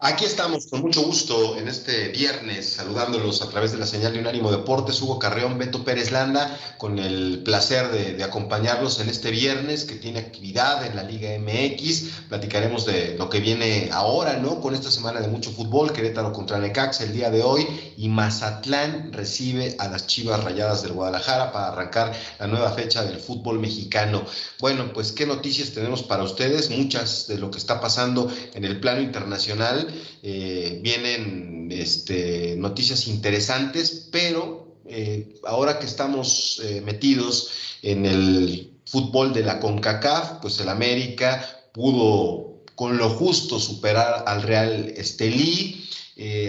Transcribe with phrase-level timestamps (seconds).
[0.00, 4.20] Aquí estamos con mucho gusto en este viernes, saludándolos a través de la señal de
[4.20, 9.84] Unánimo Deportes, Hugo Carreón, Beto Pérez Landa, con el placer de, acompañarlos en este viernes
[9.84, 12.28] que tiene actividad en la Liga MX.
[12.28, 14.60] Platicaremos de lo que viene ahora, ¿no?
[14.60, 19.12] Con esta semana de mucho fútbol, Querétaro contra Necax el día de hoy y Mazatlán
[19.12, 24.24] recibe a las Chivas Rayadas del Guadalajara para arrancar la nueva fecha del fútbol mexicano.
[24.60, 28.78] Bueno, pues qué noticias tenemos para ustedes, muchas de lo que está pasando en el
[28.78, 29.87] plano internacional
[30.22, 37.50] eh, vienen este, noticias interesantes, pero eh, ahora que estamos eh, metidos
[37.82, 44.42] en el fútbol de la CONCACAF, pues el América pudo con lo justo superar al
[44.42, 45.84] Real Estelí.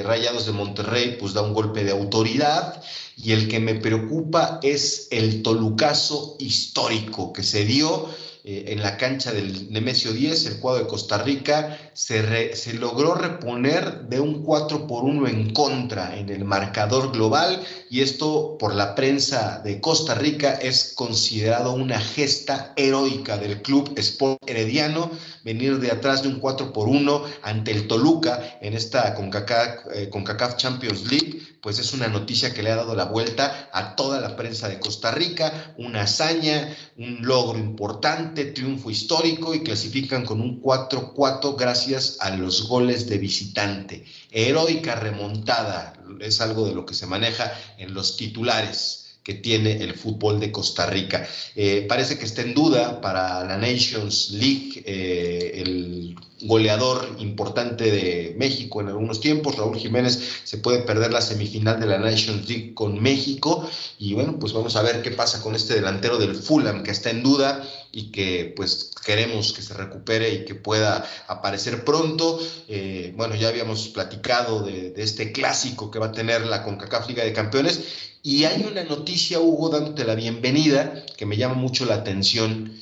[0.03, 2.81] Rayados de Monterrey pues da un golpe de autoridad
[3.15, 8.09] y el que me preocupa es el tolucazo histórico que se dio
[8.43, 13.15] eh, en la cancha del Nemesio 10, el cuadro de Costa Rica, se, se logró
[13.15, 18.73] reponer de un 4 por 1 en contra en el marcador global y esto por
[18.75, 25.11] la prensa de Costa Rica es considerado una gesta heroica del club Sport Herediano,
[25.43, 30.09] venir de atrás de un 4 por 1 ante el Toluca en esta CONCACAF, eh,
[30.09, 34.21] CONCACAF Champions League pues es una noticia que le ha dado la vuelta a toda
[34.21, 40.41] la prensa de Costa Rica, una hazaña, un logro importante, triunfo histórico y clasifican con
[40.41, 44.05] un 4-4 gracias a los goles de visitante.
[44.31, 48.98] Heroica remontada es algo de lo que se maneja en los titulares
[49.29, 51.27] que tiene el fútbol de Costa Rica.
[51.55, 58.33] Eh, parece que está en duda para la Nations League eh, el goleador importante de
[58.39, 59.55] México en algunos tiempos.
[59.55, 63.69] Raúl Jiménez se puede perder la semifinal de la Nations League con México.
[63.99, 67.11] Y bueno, pues vamos a ver qué pasa con este delantero del Fulham que está
[67.11, 72.39] en duda y que pues queremos que se recupere y que pueda aparecer pronto.
[72.67, 77.09] Eh, bueno, ya habíamos platicado de, de, este clásico que va a tener la CONCACAF
[77.09, 78.08] Liga de Campeones.
[78.21, 82.73] Y hay una noticia, Hugo, dándote la bienvenida, que me llama mucho la atención.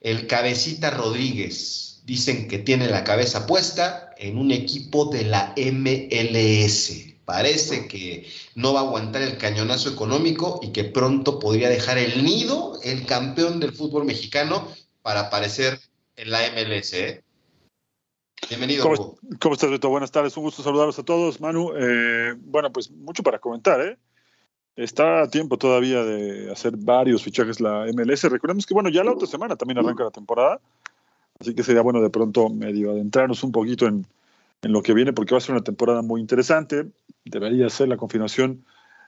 [0.00, 6.92] El cabecita Rodríguez, dicen que tiene la cabeza puesta en un equipo de la MLS.
[7.24, 12.24] Parece que no va a aguantar el cañonazo económico y que pronto podría dejar el
[12.24, 14.68] nido, el campeón del fútbol mexicano,
[15.00, 15.80] para aparecer
[16.16, 16.92] en la MLS.
[16.92, 17.24] ¿eh?
[18.48, 18.82] Bienvenido.
[18.82, 19.88] ¿Cómo, ¿Cómo, estás, Beto?
[19.88, 21.40] Buenas tardes, un gusto saludarlos a todos.
[21.40, 23.96] Manu, eh, bueno, pues mucho para comentar, ¿eh?
[24.76, 28.24] Está a tiempo todavía de hacer varios fichajes la MLS.
[28.24, 30.60] Recordemos que, bueno, ya la otra semana también arranca la temporada.
[31.38, 34.06] Así que sería bueno de pronto medio adentrarnos un poquito en,
[34.62, 36.86] en, lo que viene, porque va a ser una temporada muy interesante.
[37.24, 38.64] Debería ser la confirmación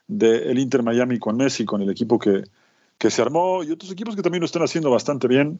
[0.07, 2.43] del Inter Miami con Messi, con el equipo que,
[2.99, 5.59] que, se armó y otros equipos que también lo están haciendo bastante bien.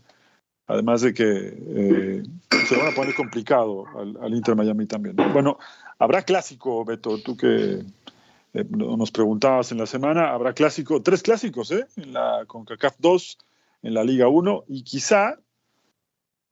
[0.67, 2.23] Además de que eh,
[2.67, 3.85] se van a poner complicado
[4.21, 5.15] al, Inter Miami también.
[5.31, 5.57] Bueno,
[5.97, 7.83] habrá clásico, Beto, tú que
[8.55, 11.85] eh, nos preguntabas en la semana, habrá clásico, tres clásicos, ¿eh?
[11.97, 13.38] En la CONCACAF 2,
[13.83, 15.38] en la Liga 1 y quizá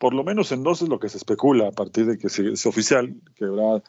[0.03, 2.52] por lo menos en dos es lo que se especula a partir de que se,
[2.68, 3.81] oficial, que habrá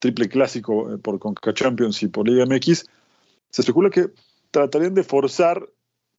[0.00, 2.84] triple clásico eh, por Conca Champions y por Liga MX,
[3.48, 4.10] se especula que
[4.50, 5.66] tratarían de forzar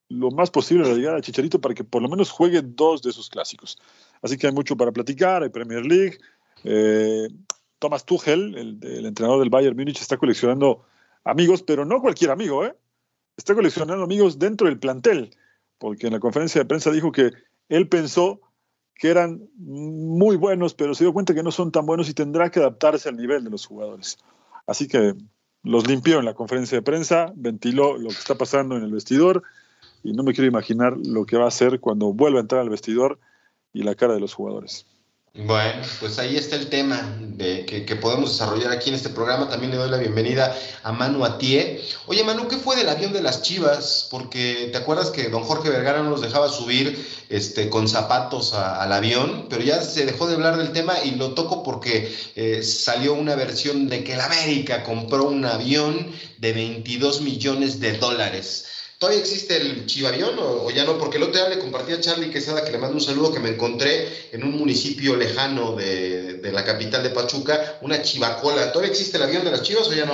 [0.09, 3.11] lo más posible la llegada de Chicharito para que por lo menos juegue dos de
[3.11, 3.77] esos clásicos.
[4.23, 6.17] Así que hay mucho para platicar, hay Premier League.
[6.63, 7.27] Eh,
[7.77, 10.83] Thomas Tuchel, el, entrenador del Bayern Múnich, está coleccionando
[11.23, 12.75] amigos, pero no cualquier amigo, ¿eh?
[13.37, 15.35] Está coleccionando amigos dentro del plantel,
[15.77, 17.31] porque en la conferencia de prensa dijo que
[17.69, 18.41] él pensó
[18.95, 22.51] que eran muy buenos, pero se dio cuenta que no son tan buenos y tendrá
[22.51, 24.17] que adaptarse al nivel de los jugadores.
[24.67, 25.15] Así que
[25.63, 29.43] los limpió en la conferencia de prensa, ventiló lo que está pasando en el vestidor
[30.03, 32.69] y no me quiero imaginar lo que va a hacer cuando vuelva a entrar al
[32.69, 33.19] vestidor
[33.73, 34.85] y la cara de los jugadores.
[35.35, 39.49] Bueno, pues ahí está el tema de, que, podemos desarrollar aquí en este programa.
[39.49, 41.81] También le doy la bienvenida a Manu Atie.
[42.05, 44.07] Oye, Manu, ¿qué fue del avión de las Chivas?
[44.11, 48.93] Porque te acuerdas que don Jorge Vergara no nos dejaba subir este, con zapatos al
[48.93, 53.15] avión, pero ya se dejó de hablar del tema y lo toco porque eh, salió
[53.15, 58.65] una versión de que el América compró un avión de 22 millones de dólares.
[59.03, 60.97] ¿Todavía existe el chivavión o, ya no?
[60.97, 63.41] Porque el otro día le compartí a Charlie Quesada, que le mando un saludo, que
[63.41, 68.71] me encontré en un municipio lejano de, la capital de Pachuca, una chivacola.
[68.71, 70.13] ¿Todavía existe el avión de las chivas o ya no?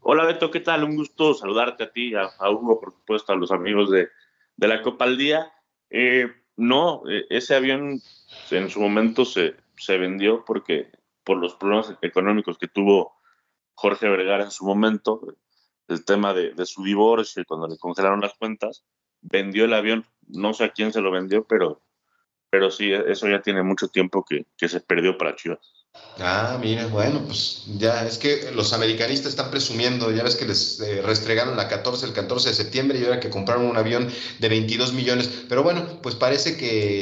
[0.00, 0.82] Hola Beto, ¿qué tal?
[0.82, 4.08] Un gusto saludarte a ti, a, Hugo, por supuesto, a los amigos de,
[4.56, 5.52] la Copa al Día.
[5.88, 6.26] Eh,
[6.56, 8.02] no, eh, ese avión
[8.50, 10.90] en su momento se, se vendió porque
[11.22, 13.14] por los problemas económicos que tuvo
[13.74, 15.20] Jorge Vergara en su momento,
[15.92, 18.84] el tema de, su divorcio y cuando le congelaron las cuentas,
[19.20, 20.04] vendió el avión.
[20.28, 21.82] No sé a quién se lo vendió, pero,
[22.50, 25.81] pero sí, eso ya tiene mucho tiempo que, que se perdió para Chivas.
[26.18, 30.78] Ah, mira, bueno, pues ya es que los americanistas están presumiendo, ya ves que les
[30.80, 34.08] eh, restregaron la 14 el 14 de septiembre y ahora que compraron un avión
[34.38, 37.00] de 22 millones, pero bueno, pues parece que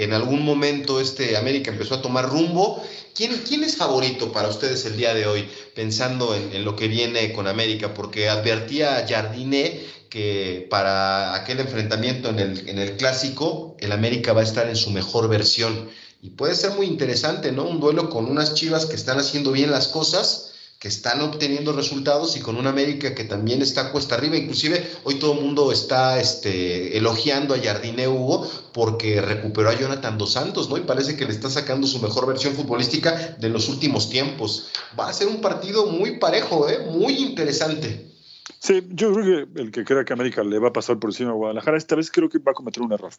[0.00, 2.82] eh, en algún momento este América empezó a tomar rumbo.
[3.14, 7.32] ¿Quién, ¿Quién es favorito para ustedes el día de hoy, pensando en, lo que viene
[7.32, 7.94] con América?
[7.94, 9.80] Porque advertía Jardiné
[10.10, 14.76] que para aquel enfrentamiento en el, en el clásico, el América va a estar en
[14.76, 15.88] su mejor versión.
[16.26, 17.62] Y puede ser muy interesante, ¿no?
[17.62, 22.36] Un duelo con unas Chivas que están haciendo bien las cosas, que están obteniendo resultados
[22.36, 24.36] y con una América que también está cuesta arriba.
[24.36, 30.18] Inclusive hoy todo el mundo está este, elogiando a Jardine Hugo porque recuperó a Jonathan
[30.18, 30.76] Dos Santos, ¿no?
[30.76, 34.70] Y parece que le está sacando su mejor versión futbolística de los últimos tiempos.
[34.98, 36.88] Va a ser un partido muy parejo, ¿eh?
[36.90, 38.10] Muy interesante.
[38.58, 41.30] Sí, yo creo que el que crea que América le va a pasar por encima
[41.30, 43.12] a Guadalajara, esta vez creo que va a cometer un error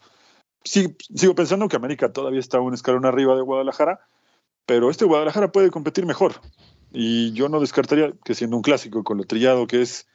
[0.63, 3.99] sigo pensando que América todavía está un escalón arriba de Guadalajara,
[4.65, 6.33] pero este Guadalajara puede competir mejor.
[6.91, 10.07] Y yo no descartaría que siendo un clásico con lo trillado que es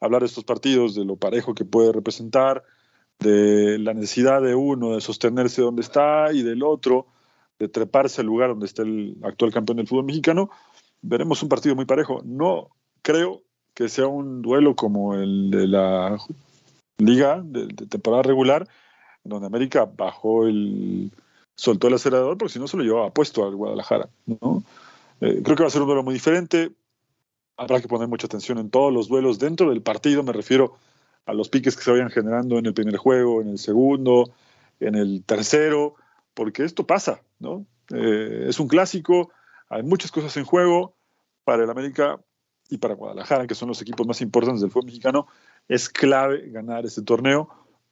[0.00, 2.64] hablar de estos partidos, de lo parejo que puede representar,
[3.18, 7.06] de la necesidad de uno de sostenerse donde está y del otro
[7.58, 10.50] de treparse al lugar donde está el actual campeón del fútbol mexicano,
[11.02, 12.22] veremos un partido muy parejo.
[12.24, 12.70] No
[13.02, 13.42] creo
[13.74, 16.18] que sea un duelo como el de la
[16.96, 18.66] liga de temporada regular,
[19.30, 21.10] donde América bajó el,
[21.54, 24.08] soltó el acelerador porque si no se lo llevaba puesto al Guadalajara.
[24.26, 24.62] ¿no?
[25.20, 26.72] Eh, creo que va a ser un duelo muy diferente.
[27.56, 30.22] Habrá que poner mucha atención en todos los duelos dentro del partido.
[30.22, 30.74] Me refiero
[31.26, 34.30] a los piques que se vayan generando en el primer juego, en el segundo,
[34.80, 35.94] en el tercero,
[36.32, 37.66] porque esto pasa, ¿no?
[37.92, 39.30] Eh, es un clásico,
[39.68, 40.94] hay muchas cosas en juego
[41.44, 42.18] para el América
[42.70, 45.26] y para Guadalajara, que son los equipos más importantes del fútbol mexicano.
[45.68, 47.50] Es clave ganar este torneo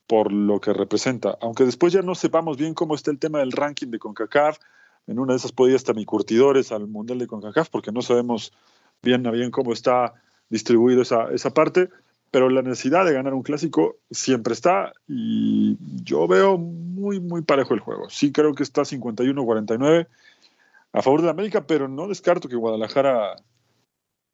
[0.09, 1.39] por lo que representa.
[1.41, 4.59] Aunque después ya no sepamos bien cómo está el tema del ranking de CONCACAF,
[5.07, 8.53] en una de esas podía estar mi curtidores al Mundial de CONCACAF, porque no sabemos
[9.03, 10.15] bien a bien cómo está
[10.49, 11.91] distribuido esa, esa parte,
[12.31, 17.75] pero la necesidad de ganar un clásico siempre está y yo veo muy, muy parejo
[17.75, 18.09] el juego.
[18.09, 20.09] Sí creo que está 51-49
[20.95, 23.37] a favor de la América, pero no descarto que Guadalajara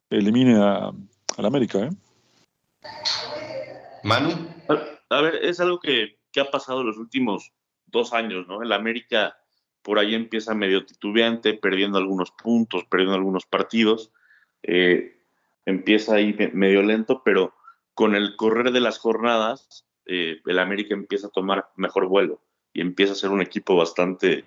[0.08, 1.78] elimine a, a la América.
[1.80, 1.90] ¿eh?
[4.04, 4.30] Manu
[5.14, 7.52] a ver, es algo que, ha pasado los últimos
[7.86, 8.62] dos años, ¿no?
[8.62, 9.36] El América
[9.82, 14.12] por ahí empieza medio titubeante, perdiendo algunos puntos, perdiendo algunos partidos.
[14.62, 15.16] Eh,
[15.64, 17.54] empieza ahí medio lento, pero
[17.94, 22.80] con el correr de las jornadas, eh, el América empieza a tomar mejor vuelo y
[22.80, 24.44] empieza a ser un equipo bastante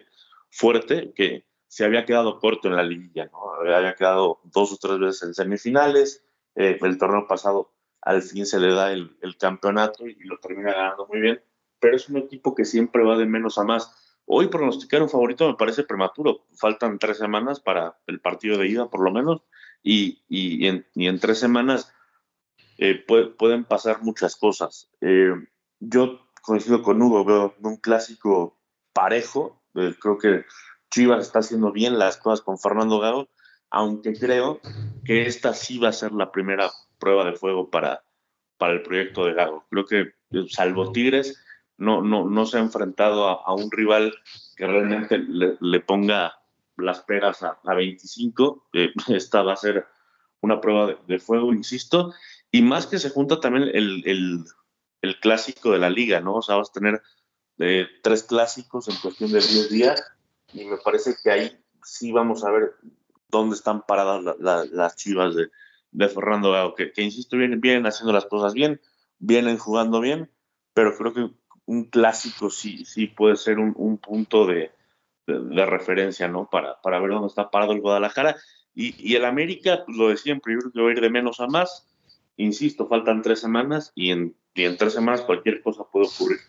[0.50, 3.54] fuerte que se había quedado corto en la liguilla, ¿no?
[3.54, 7.77] Había quedado dos o tres veces en semifinales, eh, el torneo pasado
[8.08, 11.42] al fin se le da el, campeonato y, lo termina ganando muy bien,
[11.78, 14.22] pero es un equipo que siempre va de menos a más.
[14.26, 18.90] Hoy pronosticar un favorito me parece prematuro, faltan tres semanas para el partido de ida
[18.90, 19.42] por lo menos,
[19.84, 20.24] y,
[20.66, 21.94] en, tres semanas
[22.78, 23.04] eh,
[23.38, 24.90] pueden pasar muchas cosas.
[25.02, 25.34] Eh,
[25.80, 28.58] yo coincido con Hugo, veo un clásico
[28.94, 30.46] parejo, eh, creo que
[30.90, 33.28] Chivas está haciendo bien las cosas con Fernando Gago,
[33.70, 34.60] aunque creo
[35.04, 38.04] que esta sí va a ser la primera prueba de fuego para,
[38.58, 39.66] para el proyecto de Gago.
[39.70, 40.14] Creo que,
[40.50, 41.44] salvo Tigres,
[41.78, 44.14] no, no, no se ha enfrentado a, un rival
[44.56, 46.40] que realmente le, ponga
[46.78, 48.70] las peras a, 25.
[49.10, 49.86] esta va a ser
[50.42, 52.14] una prueba de, fuego, insisto,
[52.52, 54.04] y más que se junta también el,
[55.02, 56.36] el, clásico de la liga, ¿no?
[56.36, 57.02] O sea, vas a tener
[57.60, 60.04] eh, tres clásicos en cuestión de 10 días,
[60.54, 62.76] y me parece que ahí sí vamos a ver
[63.30, 65.50] dónde están paradas las chivas de,
[65.92, 68.82] de Fernando Gago, que, insisto, vienen, vienen haciendo las cosas bien,
[69.20, 70.30] vienen jugando bien,
[70.74, 71.30] pero creo que
[71.66, 74.72] un clásico sí, sí puede ser un, punto de,
[75.26, 76.50] de, referencia, ¿no?
[76.50, 78.38] Para, para ver dónde está parado el Guadalajara.
[78.74, 81.10] Y, y el América, pues, lo de siempre, yo creo que va a ir de
[81.10, 81.88] menos a más.
[82.38, 86.40] Insisto, faltan tres semanas y en, y en tres semanas cualquier cosa puede ocurrir.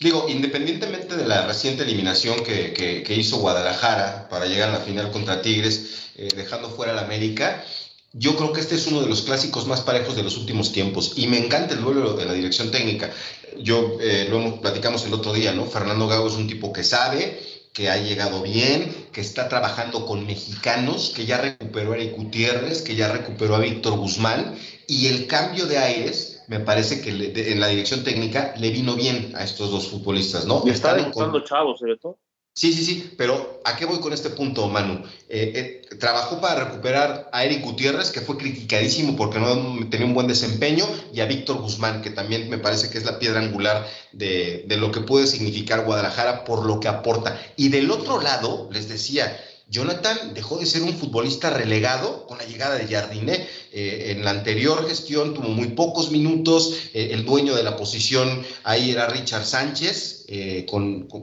[0.00, 5.12] Digo, independientemente de la reciente eliminación que, que, hizo Guadalajara para llegar a la final
[5.12, 7.64] contra Tigres, eh, dejando fuera al América,
[8.12, 11.14] yo creo que este es uno de los clásicos más parejos de los últimos tiempos
[11.16, 13.10] y me encanta el duelo de la dirección técnica.
[13.58, 15.64] Yo eh, lo platicamos el otro día, ¿no?
[15.66, 17.40] Fernando Gago es un tipo que sabe,
[17.72, 22.82] que ha llegado bien, que está trabajando con mexicanos, que ya recuperó a Eric Gutiérrez,
[22.82, 24.56] que ya recuperó a Víctor Guzmán
[24.86, 29.32] y el cambio de aires me parece que en la dirección técnica le vino bien
[29.36, 30.62] a estos dos futbolistas, ¿no?
[30.64, 32.18] Y está debutando chavos, sobre todo.
[32.56, 35.02] Sí, sí, sí, pero ¿a qué voy con este punto, Manu?
[35.28, 40.14] Eh, eh, trabajó para recuperar a Eric Gutiérrez, que fue criticadísimo porque no tenía un
[40.14, 43.84] buen desempeño, y a Víctor Guzmán, que también me parece que es la piedra angular
[44.12, 47.40] de, de lo que puede significar Guadalajara por lo que aporta.
[47.56, 49.36] Y del otro lado, les decía,
[49.74, 53.48] Jonathan dejó de ser un futbolista relegado con la llegada de Jardiné.
[53.72, 58.46] Eh, en la anterior gestión tuvo muy pocos minutos, eh, el dueño de la posición
[58.62, 60.64] ahí era Richard Sánchez, eh,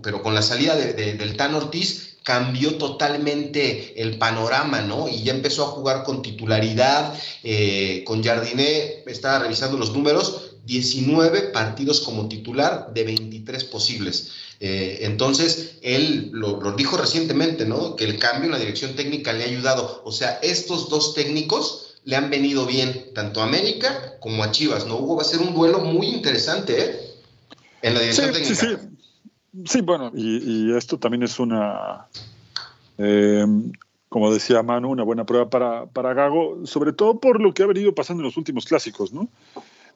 [0.03, 5.08] pero con la salida del Tan Ortiz cambió totalmente el panorama, ¿no?
[5.08, 7.13] Y ya empezó a jugar con titularidad,
[8.03, 14.29] con Jardiné, estaba revisando los números, 19 partidos como titular de 23 posibles.
[14.63, 17.96] Eh, entonces, él lo, dijo recientemente, ¿no?
[17.96, 20.03] Que el cambio en la dirección técnica le ha ayudado.
[20.06, 24.86] O sea, estos dos técnicos le han venido bien, tanto a América como a Chivas,
[24.86, 24.98] ¿no?
[24.98, 27.00] Hugo va a ser un duelo muy interesante, ¿eh?
[27.82, 28.53] En la dirección técnica.
[28.53, 29.62] Sí, sí.
[29.65, 32.06] sí bueno, y, esto también es una,
[33.00, 33.48] eh,
[34.10, 37.68] como decía Manu, una buena prueba para, para Gago, sobre todo por lo que ha
[37.68, 39.27] venido pasando en los últimos clásicos, ¿no?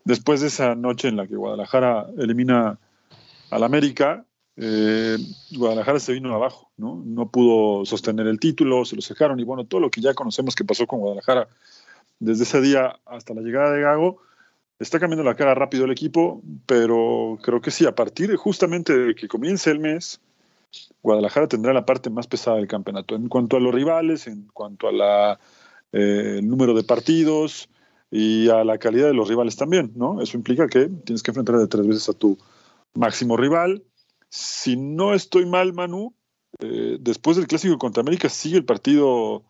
[0.06, 2.80] Después de esa noche en la que Guadalajara elimina
[3.52, 4.26] al América,
[4.58, 5.18] eh,
[5.52, 7.02] Guadalajara se vino abajo, ¿no?
[7.06, 10.56] No pudo sostener el título, se lo sacaron y bueno, todo lo que ya conocemos
[10.56, 11.48] que pasó con Guadalajara
[12.20, 14.22] desde ese día hasta la llegada de Gago,
[14.80, 19.16] está cambiando la cara rápido el equipo, pero creo que sí, a partir justamente de
[19.16, 20.22] que comience el mes,
[21.02, 24.88] Guadalajara tendrá la parte más pesada del campeonato en cuanto a los rivales, en cuanto
[24.88, 25.40] a la
[25.92, 27.70] eh, número de partidos
[28.12, 30.22] y a la calidad de los rivales también, ¿no?
[30.22, 32.38] Eso implica que tienes que enfrentar de tres veces a tu
[32.94, 33.84] máximo rival,
[34.36, 36.14] si no estoy mal, Manu,
[36.60, 39.44] eh, después del clásico contra América sigue el partido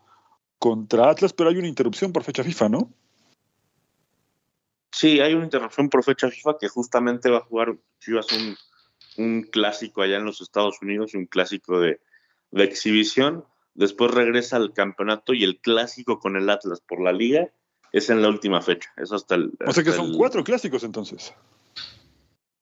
[0.60, 2.94] contra Atlas, pero hay una interrupción por fecha FIFA, ¿no?
[4.92, 8.56] Sí, hay una interrupción por fecha FIFA que justamente va a jugar Chivas un,
[9.18, 12.00] un clásico allá en los Estados Unidos, un clásico de,
[12.52, 13.44] exhibición.
[13.74, 17.50] Después regresa al campeonato y el clásico con el Atlas por la liga
[17.92, 18.94] es en la última fecha.
[18.96, 19.52] Hasta el.
[19.66, 21.34] O sea que son cuatro clásicos entonces.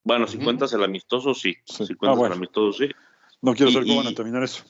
[0.03, 1.55] Bueno, si cuentas el amistoso, sí.
[1.65, 2.89] Si cuentas ah, el amistoso, sí.
[3.41, 4.63] No quiero saber cómo van a terminar eso.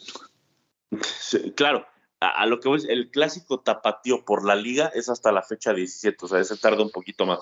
[1.56, 1.86] claro,
[2.20, 6.18] a, lo que voy, el clásico tapatío por la liga es hasta la fecha 17,
[6.22, 7.40] o sea, ese tarda un poquito más.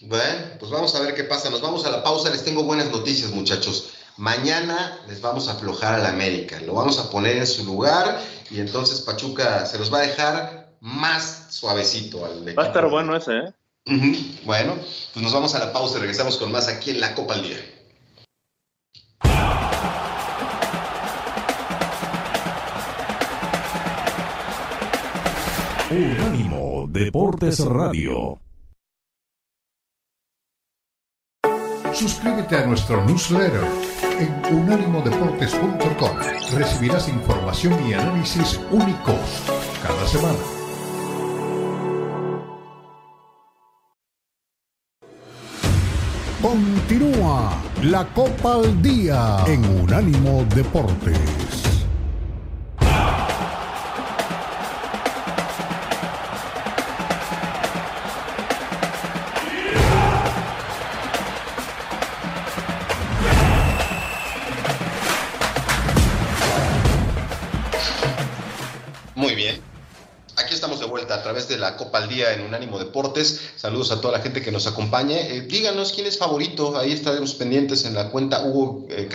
[0.00, 1.48] Bueno, pues vamos a ver qué pasa.
[1.48, 2.30] Nos vamos a la pausa.
[2.30, 3.94] Les tengo buenas noticias, muchachos.
[4.16, 6.60] Mañana les vamos a aflojar al América.
[6.60, 8.20] Lo vamos a poner en su lugar
[8.50, 12.60] y entonces Pachuca se los va a dejar más suavecito al equipo.
[12.60, 13.54] Va a estar bueno ese, ¿eh?
[13.84, 17.34] Bueno, pues nos vamos a la pausa y regresamos con más aquí en la Copa
[17.34, 17.58] al Día.
[25.90, 28.38] Unánimo Deportes Radio.
[31.92, 33.64] Suscríbete a nuestro newsletter
[34.18, 36.16] en unánimodeportes.com.
[36.56, 39.42] Recibirás información y análisis únicos
[39.82, 40.61] cada semana.
[46.42, 47.52] Continúa
[47.84, 51.71] la Copa al Día en Unánimo Deportes.
[71.48, 73.52] De la Copa al Día en Unánimo Deportes.
[73.56, 75.36] Saludos a toda la gente que nos acompañe.
[75.36, 76.76] Eh, díganos quién es favorito.
[76.78, 79.08] Ahí estaremos pendientes en la cuenta Hugo eh,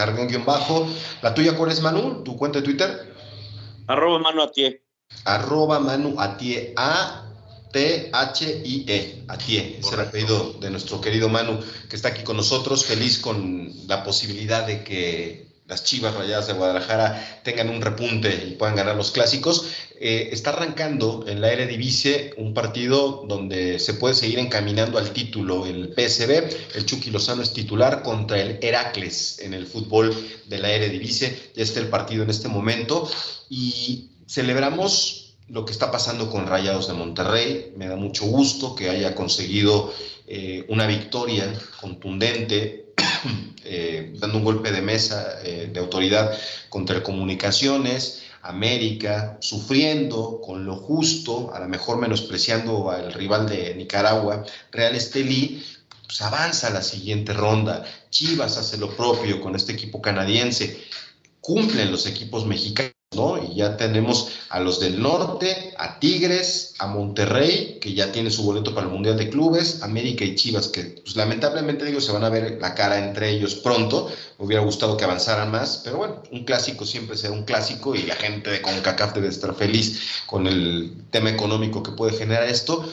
[0.46, 0.88] bajo
[1.22, 2.24] ¿La tuya cuál es, Manu?
[2.24, 3.14] ¿Tu cuenta de Twitter?
[3.88, 4.84] Arroba Manu Atie.
[5.26, 6.74] Arroba Manu Atie.
[6.76, 7.24] A
[7.72, 13.20] T-H-I-E, Atie, es el apellido de nuestro querido Manu, que está aquí con nosotros, feliz
[13.20, 18.76] con la posibilidad de que las Chivas Rayadas de Guadalajara tengan un repunte y puedan
[18.76, 19.68] ganar los clásicos.
[20.00, 25.66] Eh, está arrancando en la Eredivisie un partido donde se puede seguir encaminando al título
[25.66, 26.76] el PSB.
[26.76, 31.52] El Chucky Lozano es titular contra el Heracles en el fútbol de la Eredivisie.
[31.54, 33.10] Ya está el partido en este momento
[33.50, 37.74] y celebramos lo que está pasando con Rayados de Monterrey.
[37.76, 39.94] Me da mucho gusto que haya conseguido
[40.28, 42.87] eh, una victoria contundente
[43.64, 46.38] eh, dando un golpe de mesa eh, de autoridad
[46.70, 54.46] contra Comunicaciones, América, sufriendo con lo justo, a lo mejor menospreciando al rival de Nicaragua,
[54.72, 55.64] Real Estelí,
[56.06, 57.84] pues avanza a la siguiente ronda.
[58.10, 60.82] Chivas hace lo propio con este equipo canadiense.
[61.42, 63.42] Cumplen los equipos mexicanos ¿no?
[63.42, 68.44] Y ya tenemos a los del norte, a Tigres, a Monterrey, que ya tiene su
[68.44, 72.24] boleto para el Mundial de Clubes, América y Chivas, que pues, lamentablemente digo, se van
[72.24, 74.10] a ver la cara entre ellos pronto.
[74.38, 78.04] Me hubiera gustado que avanzaran más, pero bueno, un clásico siempre será un clásico y
[78.04, 82.88] la gente de CONCACAF debe estar feliz con el tema económico que puede generar esto.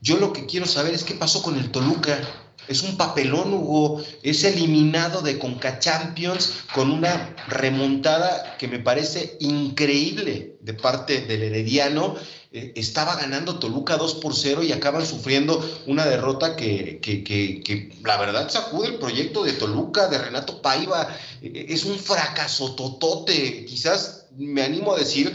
[0.00, 2.20] Yo lo que quiero saber es qué pasó con el Toluca.
[2.68, 4.02] Es un papelón, Hugo.
[4.22, 11.42] Es eliminado de Conca Champions con una remontada que me parece increíble de parte del
[11.42, 12.14] Herediano.
[12.52, 17.90] Eh, estaba ganando Toluca 2 por 0 y acaban sufriendo una derrota que, que, que,
[18.04, 21.08] la verdad sacude el proyecto de Toluca, de Renato Paiva.
[21.40, 23.64] Eh, es un fracaso totote.
[23.64, 25.34] Quizás me animo a decir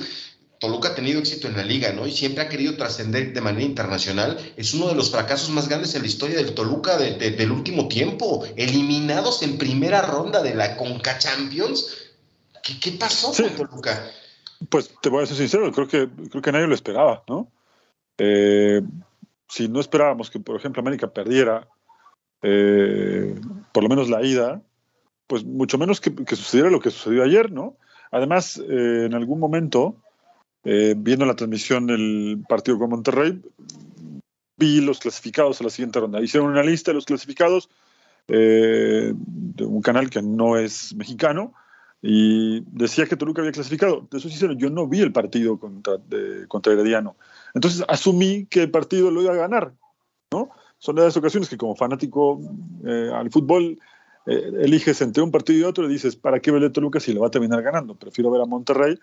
[0.60, 2.08] Toluca ha tenido éxito en la liga, ¿no?
[2.08, 4.38] Y siempre ha querido trascender de manera internacional.
[4.56, 8.44] Es uno de los fracasos más grandes en la historia del Toluca del último tiempo.
[8.56, 11.96] Eliminados en primera ronda de la Conca Champions.
[12.82, 14.12] ¿Qué, pasó con Toluca?
[14.70, 17.52] Pues te voy a ser sincero, creo que, creo que nadie lo esperaba, ¿no?
[18.18, 18.82] Eh,
[19.48, 21.68] si no esperábamos que, por ejemplo, América perdiera,
[22.42, 23.36] eh,
[23.72, 24.62] por lo menos la ida,
[25.28, 27.78] pues mucho menos que, sucediera lo que sucedió ayer, ¿no?
[28.12, 29.96] Además, eh, en algún momento
[30.70, 33.42] eh, viendo la transmisión del partido con Monterrey,
[34.58, 36.20] vi los clasificados a la siguiente ronda.
[36.20, 37.70] Hicieron una lista de los clasificados
[38.28, 41.54] eh, de un canal que no es mexicano
[42.02, 44.10] y decía que Toluca había clasificado.
[44.12, 45.94] De eso hicieron, yo no vi el partido contra,
[46.50, 47.16] contra Herediano.
[47.54, 49.72] Entonces asumí que el partido lo iba a ganar.
[50.34, 50.50] ¿no?
[50.80, 52.42] Son de las ocasiones que como fanático
[52.86, 53.80] eh, al fútbol
[54.26, 57.28] eliges entre un partido y otro y dices, ¿para qué ver Toluca si lo va
[57.28, 57.96] a terminar ganando?
[57.96, 59.00] Prefiero ver a Monterrey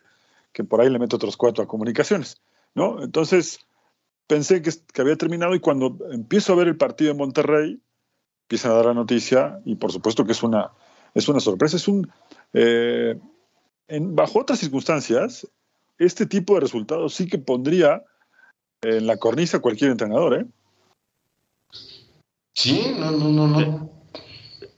[0.54, 2.40] que por ahí le meto otros cuatro a comunicaciones,
[2.74, 3.02] ¿no?
[3.02, 3.58] Entonces
[4.26, 4.70] pensé que,
[5.00, 7.82] había terminado y cuando empiezo a ver el partido en Monterrey,
[8.44, 10.70] empiezan a dar la noticia y por supuesto que es una,
[11.12, 12.10] es una sorpresa, es un...
[12.54, 13.18] Eh,
[13.88, 15.46] en, bajo otras circunstancias,
[15.98, 18.02] este tipo de resultados sí que pondría
[18.80, 20.46] en la cornisa a cualquier entrenador, ¿eh?
[22.52, 23.90] Sí, no, no, no, no.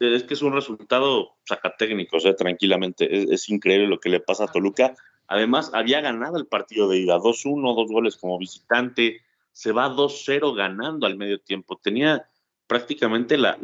[0.00, 3.16] Es que es un resultado sacatécnico, o sea, tranquilamente.
[3.16, 4.94] Es, es, increíble lo que le pasa a Toluca.
[5.28, 10.54] Además, había ganado el partido de ida 2-1, dos goles como visitante, se va 2-0
[10.54, 11.78] ganando al medio tiempo.
[11.82, 12.28] Tenía
[12.66, 13.56] prácticamente la,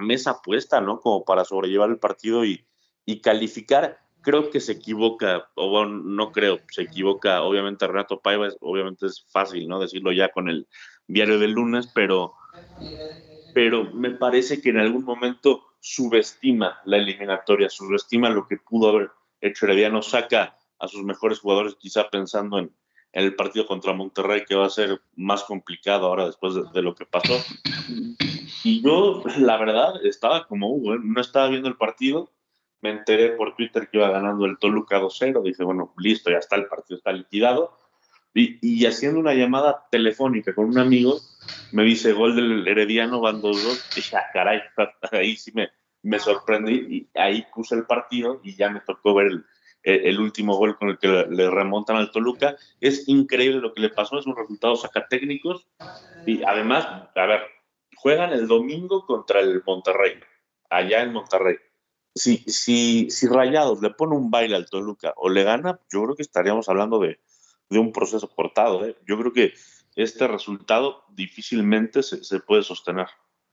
[0.00, 1.00] mesa puesta, ¿no?
[1.00, 2.64] Como para sobrellevar el partido y,
[3.22, 3.98] calificar.
[4.20, 9.68] Creo que se equivoca, o no creo, se equivoca, obviamente Renato Paiva, obviamente es fácil,
[9.68, 9.80] ¿no?
[9.80, 10.66] Decirlo ya con el
[11.06, 12.34] diario del lunes, pero,
[13.54, 19.10] pero me parece que en algún momento subestima la eliminatoria, subestima lo que pudo haber
[19.40, 22.72] hecho Herediano, saca a sus mejores jugadores, quizá pensando en,
[23.12, 27.06] el partido contra Monterrey, que va a ser más complicado ahora después de, lo que
[27.06, 27.34] pasó.
[28.64, 30.98] Y yo, la verdad, estaba como Hugo, ¿eh?
[31.02, 32.30] no estaba viendo el partido,
[32.80, 36.56] me enteré por Twitter que iba ganando el Toluca 2-0, dije, bueno, listo, ya está,
[36.56, 37.76] el partido está liquidado.
[38.34, 41.18] Y, haciendo una llamada telefónica con un amigo,
[41.72, 43.94] me dice gol del Herediano, van 2-2.
[43.96, 44.60] Dije, ah, caray,
[45.12, 45.70] ahí sí me,
[46.02, 47.08] me sorprendí.
[47.14, 49.44] Y ahí puse el partido y ya me tocó ver el,
[49.82, 52.56] el último gol con el que le remontan al Toluca.
[52.80, 55.66] Es increíble lo que le pasó, es un resultado sacatécnicos.
[56.26, 57.42] Y además, a ver,
[57.96, 60.14] juegan el domingo contra el Monterrey,
[60.70, 61.56] allá en Monterrey.
[62.14, 66.16] Si, si, si Rayados le pone un baile al Toluca o le gana, yo creo
[66.16, 67.20] que estaríamos hablando de,
[67.70, 68.84] de un proceso cortado.
[68.84, 68.96] ¿eh?
[69.06, 69.54] Yo creo que
[69.94, 73.06] este resultado difícilmente se, se puede sostener.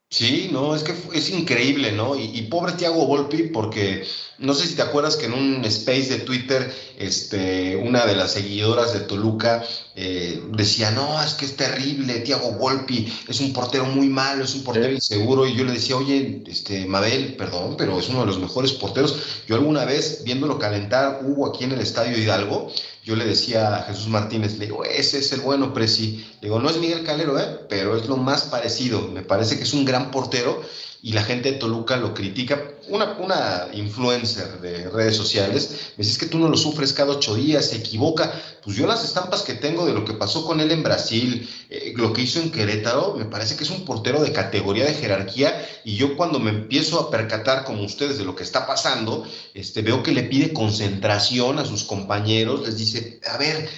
[0.10, 2.16] Sí, no, es que es increíble, ¿no?
[2.16, 4.06] Y, pobre Tiago Volpi, porque
[4.38, 8.32] no sé si te acuerdas que en un space de Twitter, este, una de las
[8.32, 9.64] seguidoras de Toluca
[9.96, 14.56] eh, decía, no, es que es terrible, Tiago Volpi es un portero muy malo, es
[14.56, 18.28] un portero inseguro, y yo le decía, oye, este, Mabel, perdón, pero es uno de
[18.28, 19.18] los mejores porteros.
[19.48, 22.72] Yo alguna vez, viéndolo calentar, hubo aquí en el Estadio Hidalgo,
[23.06, 26.26] yo le decía a Jesús Martínez, le digo, ese es el bueno, Presi.
[26.42, 27.60] Le digo, no es Miguel Calero, ¿eh?
[27.70, 29.08] pero es lo más parecido.
[29.10, 30.60] Me parece que es un gran portero
[31.06, 32.60] y la gente de Toluca lo critica.
[32.88, 37.12] Una, una influencer de redes sociales me dice es que tú no lo sufres cada
[37.12, 38.34] ocho días, se equivoca.
[38.64, 41.94] Pues yo las estampas que tengo de lo que pasó con él en Brasil, eh,
[41.96, 45.64] lo que hizo en Querétaro, me parece que es un portero de categoría de jerarquía
[45.84, 49.84] y yo cuando me empiezo a percatar como ustedes de lo que está pasando, este,
[49.84, 53.70] veo que le pide concentración a sus compañeros, les dice, a ver,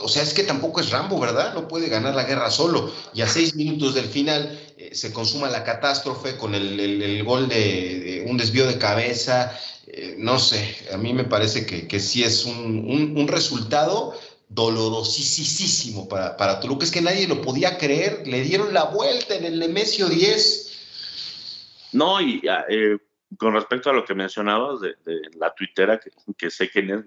[0.00, 1.54] o sea, es que tampoco es Rambo, ¿verdad?
[1.54, 2.90] No puede ganar la guerra solo.
[3.12, 4.58] Y a seis minutos del final
[4.94, 9.58] se consuma la catástrofe con el, gol de, un desvío de cabeza.
[9.86, 14.14] Eh, no sé, a mí me parece que, que sí es un, resultado
[14.48, 16.84] dolorosísimo para, para Toluca.
[16.84, 18.26] Es que nadie lo podía creer.
[18.26, 21.90] Le dieron la vuelta en el Nemesio 10.
[21.92, 22.98] No, y eh,
[23.38, 24.94] con respecto a lo que mencionabas de,
[25.36, 27.04] la tuitera, que, que, sé quién es,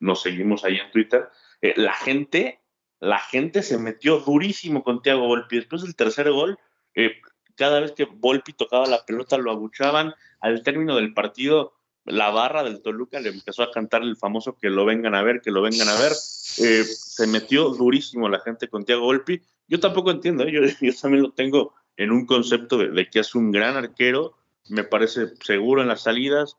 [0.00, 1.28] nos, seguimos ahí en Twitter
[1.60, 2.60] eh, la gente,
[3.00, 5.56] la gente se metió durísimo con Thiago Volpi.
[5.56, 6.58] Después del tercer gol,
[6.98, 7.20] eh,
[7.54, 10.14] cada vez que Volpi tocaba la pelota lo abuchaban.
[10.40, 14.68] Al término del partido, la barra del Toluca le empezó a cantar el famoso que
[14.68, 16.12] lo vengan a ver, que lo vengan a ver.
[16.12, 19.40] Eh, se metió durísimo la gente con Thiago Volpi.
[19.68, 23.52] Yo tampoco entiendo, yo, yo, también lo tengo en un concepto de, que es un
[23.52, 24.36] gran arquero,
[24.68, 26.56] me parece seguro en las salidas.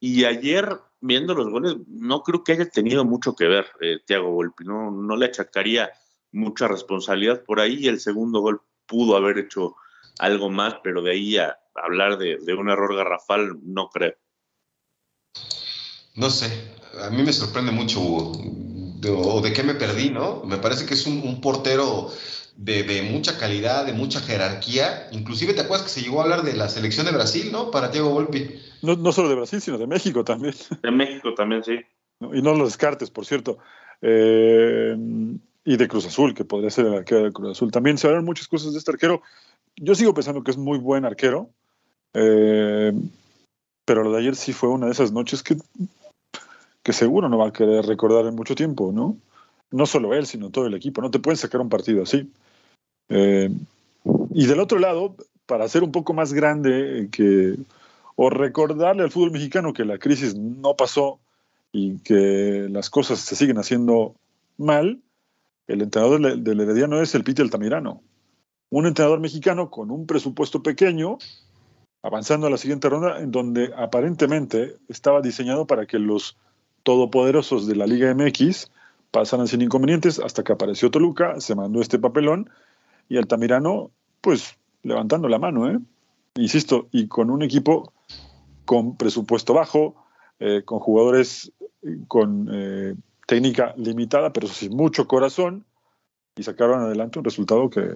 [0.00, 4.30] y ayer viendo los goles, no creo que haya tenido mucho que ver eh, Thiago
[4.30, 5.90] Volpi, no, no le achacaría
[6.32, 9.76] mucha responsabilidad por ahí el segundo gol pudo haber hecho
[10.18, 14.14] algo más, pero de ahí a hablar de, un error garrafal, no creo.
[16.16, 16.50] No sé,
[17.00, 20.42] a mí me sorprende mucho, o de, qué me perdí, ¿no?
[20.44, 22.10] Me parece que es un, portero
[22.56, 25.08] de, de, mucha calidad, de mucha jerarquía.
[25.12, 27.70] Inclusive te acuerdas que se llegó a hablar de la selección de Brasil, ¿no?
[27.70, 28.60] Para Thiago Volpi.
[28.82, 30.54] No, no solo de Brasil, sino de México también.
[30.82, 31.78] De México también, sí.
[32.20, 33.58] Y no lo descartes, por cierto.
[34.02, 34.94] Eh,
[35.70, 37.70] y de Cruz Azul, que podría ser el arquero de Cruz Azul.
[37.70, 39.22] También se hablan muchas cosas de este arquero.
[39.76, 41.48] Yo sigo pensando que es muy buen arquero.
[42.12, 42.92] Eh,
[43.84, 45.56] pero lo de ayer sí fue una de esas noches que,
[46.82, 49.16] que seguro no va a querer recordar en mucho tiempo, ¿no?
[49.70, 51.02] No solo él, sino todo el equipo.
[51.02, 52.28] No te pueden sacar un partido así.
[53.08, 53.48] Eh,
[54.34, 55.14] y del otro lado,
[55.46, 57.54] para ser un poco más grande que
[58.16, 61.20] o recordarle al fútbol mexicano que la crisis no pasó
[61.70, 64.16] y que las cosas se siguen haciendo
[64.58, 65.00] mal,
[65.72, 68.02] el entrenador del Herediano es el Piti Altamirano.
[68.70, 71.18] Un entrenador mexicano con un presupuesto pequeño,
[72.02, 76.36] avanzando a la siguiente ronda, en donde aparentemente estaba diseñado para que los
[76.82, 78.70] todopoderosos de la Liga MX
[79.10, 82.50] pasaran sin inconvenientes hasta que apareció Toluca, se mandó este papelón
[83.08, 85.78] y Altamirano, pues levantando la mano, ¿eh?
[86.34, 87.92] Insisto, y con un equipo
[88.64, 89.96] con presupuesto bajo,
[90.38, 91.52] eh, con jugadores
[92.08, 92.94] con eh,
[93.30, 95.64] técnica limitada, pero sin mucho corazón,
[96.36, 97.94] y sacaron adelante un resultado que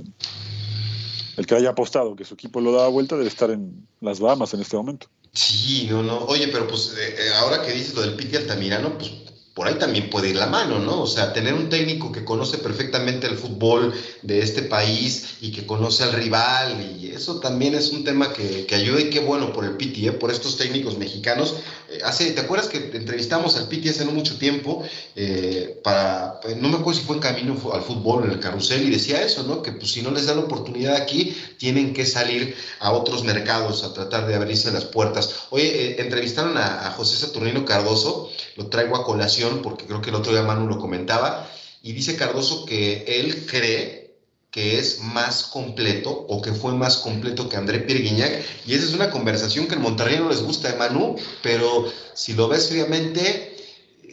[1.36, 4.54] el que haya apostado que su equipo lo da vuelta debe estar en las Bahamas
[4.54, 5.08] en este momento.
[5.32, 6.18] Sí, no, no.
[6.26, 9.10] Oye, pero pues eh, ahora que dices lo del Piti Altamirano, pues
[9.54, 11.02] por ahí también puede ir la mano, ¿no?
[11.02, 15.64] O sea, tener un técnico que conoce perfectamente el fútbol de este país y que
[15.64, 19.52] conoce al rival, y eso también es un tema que, que ayuda y qué bueno
[19.52, 20.12] por el Piti, ¿eh?
[20.12, 21.54] por estos técnicos mexicanos.
[21.88, 24.82] Eh, hace, ¿Te acuerdas que entrevistamos al Piti hace no mucho tiempo?
[25.14, 28.90] Eh, para, no me acuerdo si fue en camino al fútbol, en el carrusel, y
[28.90, 29.62] decía eso, ¿no?
[29.62, 33.84] Que pues si no les da la oportunidad aquí, tienen que salir a otros mercados
[33.84, 35.46] a tratar de abrirse las puertas.
[35.50, 40.16] Oye, entrevistaron a, a José Saturnino Cardoso, lo traigo a colación porque creo que el
[40.16, 41.48] otro día Manu lo comentaba,
[41.82, 44.04] y dice Cardoso que él cree
[44.50, 48.84] que es más completo o que fue más completo que André Pierre Guignac, y esa
[48.84, 52.68] es una conversación que en Monterrey no les gusta de Manu, pero si lo ves
[52.68, 53.56] fríamente,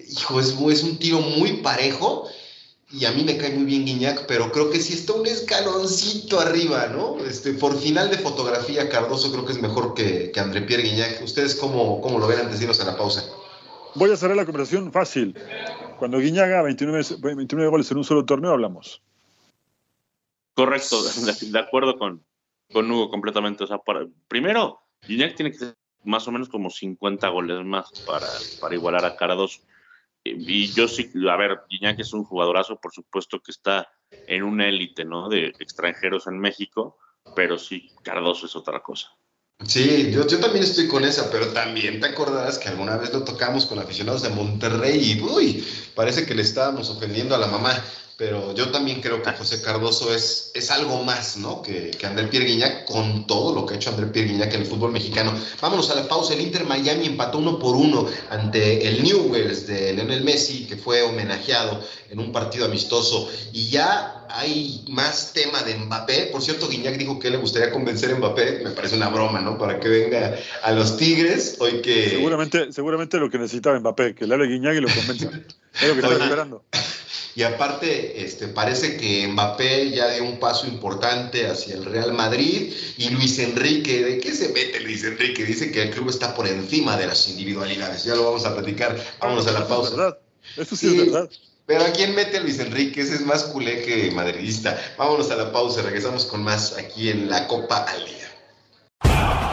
[0.10, 2.28] hijo, es, un tiro muy parejo,
[2.92, 6.40] y a mí me cae muy bien Guiñac, pero creo que sí está un escaloncito
[6.40, 7.24] arriba, ¿no?
[7.24, 11.22] Este, por final de fotografía, Cardoso creo que es mejor que, que André Pierre Guignac.
[11.24, 13.24] ¿Ustedes cómo, cómo lo ven antes de irnos a la pausa?
[13.96, 15.36] Voy a cerrar la conversación fácil.
[16.00, 17.04] Cuando Guiñaga 29,
[17.36, 19.02] 29 goles en un solo torneo, hablamos.
[20.54, 21.02] Correcto,
[21.52, 22.24] de, acuerdo con,
[22.72, 23.64] con Hugo completamente.
[23.64, 23.80] O sea,
[24.28, 28.28] primero, Guiñac tiene que ser más o menos como 50 goles más para,
[28.60, 29.62] para igualar a Cardoso.
[30.24, 33.92] Y, yo sí, a ver, Guiñac es un jugadorazo, por supuesto que está
[34.28, 35.30] en una élite, ¿no?
[35.30, 36.98] De extranjeros en México,
[37.36, 39.10] pero sí, Cardoso es otra cosa.
[39.68, 43.24] Sí, yo, yo, también estoy con esa, pero también te acordarás que alguna vez lo
[43.24, 47.72] tocamos con aficionados de Monterrey y uy, parece que le estábamos ofendiendo a la mamá.
[48.22, 51.64] Pero yo también creo que José Cardoso es, es algo más, ¿no?
[51.64, 54.62] Que, que André Pierre Guignac con todo lo que ha hecho André Pierre Guignac en
[54.62, 55.34] el fútbol mexicano.
[55.60, 56.36] Vámonos a la pausa.
[56.36, 61.02] El Inter Miami empató uno por uno ante el Newells de Lionel Messi, que fue
[61.02, 63.28] homenajeado en un partido amistoso.
[63.54, 66.30] Y ya hay más tema de Mbappé.
[66.32, 68.62] Por cierto, Guignac dijo que le gustaría convencer a Mbappé.
[68.64, 69.58] Me parece una broma, ¿no?
[69.58, 71.56] Para que venga a los Tigres.
[71.58, 72.12] Hoy que.
[72.12, 75.32] Seguramente, seguramente lo que necesitaba Mbappé, que le hable Guignac y lo convenza.
[75.82, 76.64] es lo que está esperando.
[77.36, 82.74] Y aparte, este, parece que Mbappé ya dio un paso importante hacia el Real Madrid
[82.98, 85.46] y Luis Enrique, ¿de qué se mete Luis Enrique?
[85.46, 88.04] Dice que el club está por encima de las individualidades.
[88.04, 88.98] Ya lo vamos a platicar.
[89.20, 89.92] Vámonos a la pausa.
[89.92, 90.18] Es verdad.
[90.58, 91.30] Eso sí, es verdad.
[91.66, 93.02] Pero ¿a quién mete Luis Enrique?
[93.02, 94.78] Ese es más culé que madridista.
[94.98, 95.82] Vámonos a la pausa.
[95.82, 99.51] Regresamos con más aquí en la Copa al Día.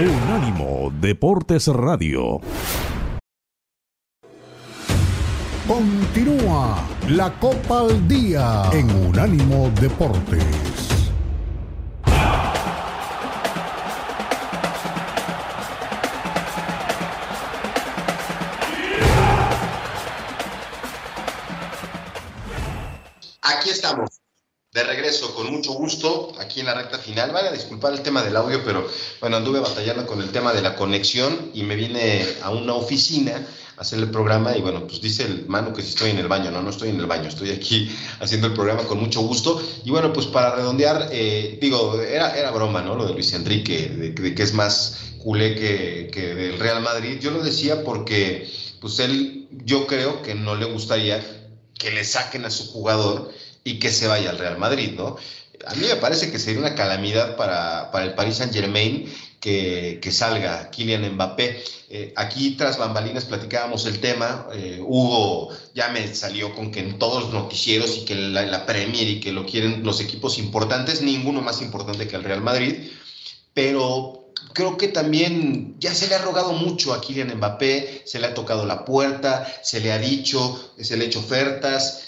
[0.00, 2.40] Unánimo Deportes Radio.
[5.66, 10.44] Continúa la Copa al Día en Unánimo Deportes.
[23.42, 24.17] Aquí estamos.
[24.78, 27.32] De regreso, con mucho gusto, aquí en la recta final.
[27.32, 28.88] Vale, a disculpar el tema del audio, pero
[29.20, 33.44] bueno, anduve batallando con el tema de la conexión y me vine a una oficina
[33.76, 36.28] a hacer el programa y bueno, pues dice el mano que si estoy en el
[36.28, 39.60] baño, no, no estoy en el baño, estoy aquí haciendo el programa con mucho gusto.
[39.84, 42.94] Y bueno, pues para redondear, eh, digo, era, era broma, ¿no?
[42.94, 47.18] Lo de Luis Enrique, de, de que es más culé que, que del Real Madrid.
[47.20, 48.48] Yo lo decía porque,
[48.80, 51.20] pues él, yo creo que no le gustaría
[51.78, 53.32] que le saquen a su jugador
[53.68, 55.16] y que se vaya al Real Madrid, ¿no?
[55.66, 59.98] A mí me parece que sería una calamidad para, para el Paris Saint Germain que,
[60.00, 61.62] que salga Kylian Mbappé.
[61.90, 66.98] Eh, aquí tras bambalinas platicábamos el tema, eh, Hugo ya me salió con que en
[66.98, 71.02] todos los noticieros y que la, la Premier y que lo quieren los equipos importantes,
[71.02, 72.90] ninguno más importante que el Real Madrid,
[73.52, 78.28] pero creo que también ya se le ha rogado mucho a Kylian Mbappé, se le
[78.28, 82.07] ha tocado la puerta, se le ha dicho, se le ha hecho ofertas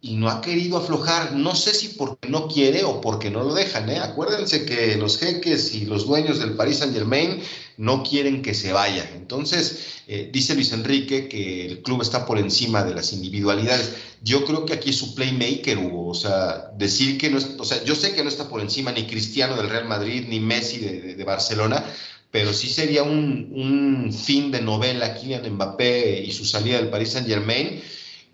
[0.00, 1.32] y no ha querido aflojar.
[1.32, 3.88] No sé si porque no quiere o porque no lo dejan.
[3.88, 3.98] ¿eh?
[3.98, 7.40] Acuérdense que los jeques y los dueños del Paris Saint Germain
[7.76, 9.08] no quieren que se vaya.
[9.14, 13.94] Entonces, eh, dice Luis Enrique que el club está por encima de las individualidades.
[14.22, 16.08] Yo creo que aquí es su playmaker, Hugo.
[16.08, 18.92] O sea, decir que no es, o sea, yo sé que no está por encima
[18.92, 21.84] ni Cristiano del Real Madrid, ni Messi de, de, de Barcelona,
[22.30, 27.10] pero sí sería un, un, fin de novela Kylian Mbappé y su salida del Paris
[27.10, 27.80] Saint Germain.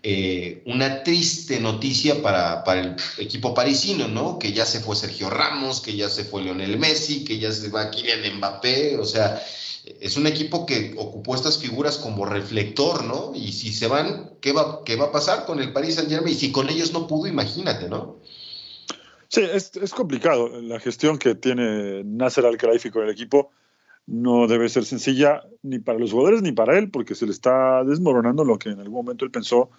[0.05, 4.37] Eh, una triste noticia para, para, el equipo parisino, ¿no?
[4.37, 7.69] Que ya se fue Sergio Ramos, que ya se fue Lionel Messi, que ya se
[7.69, 9.41] va Kylian Mbappé, o sea,
[10.01, 13.31] es un equipo que ocupó estas figuras como reflector, ¿no?
[13.33, 16.33] Y si se van, ¿qué va, qué va a pasar con el Paris Saint Germain?
[16.33, 18.19] Y si con ellos no pudo, imagínate, ¿no?
[19.29, 20.49] Sí, es, es complicado.
[20.61, 23.51] La gestión que tiene Nasser Al-Khelaifi con el equipo
[24.05, 27.85] no debe ser sencilla ni para los jugadores ni para él, porque se le está
[27.85, 29.69] desmoronando lo que en algún momento él pensó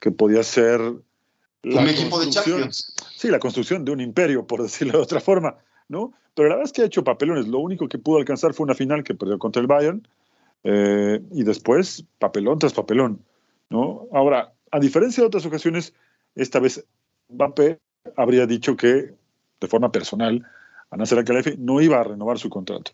[0.00, 0.80] que podía ser
[1.62, 2.94] la un equipo de Champions.
[3.16, 5.56] Sí, la construcción de un imperio, por decirlo de otra forma,
[5.88, 6.12] ¿no?
[6.34, 7.48] Pero la verdad es que ha hecho papelones.
[7.48, 10.06] Lo único que pudo alcanzar fue una final que perdió contra el Bayern
[10.64, 13.24] eh, y después papelón tras papelón,
[13.70, 14.06] ¿no?
[14.12, 15.94] Ahora, a diferencia de otras ocasiones,
[16.34, 16.84] esta vez
[17.28, 17.78] Mbappé
[18.16, 19.14] habría dicho que,
[19.60, 20.46] de forma personal,
[20.90, 22.92] a Nasser Al-Khelaifi no iba a renovar su contrato.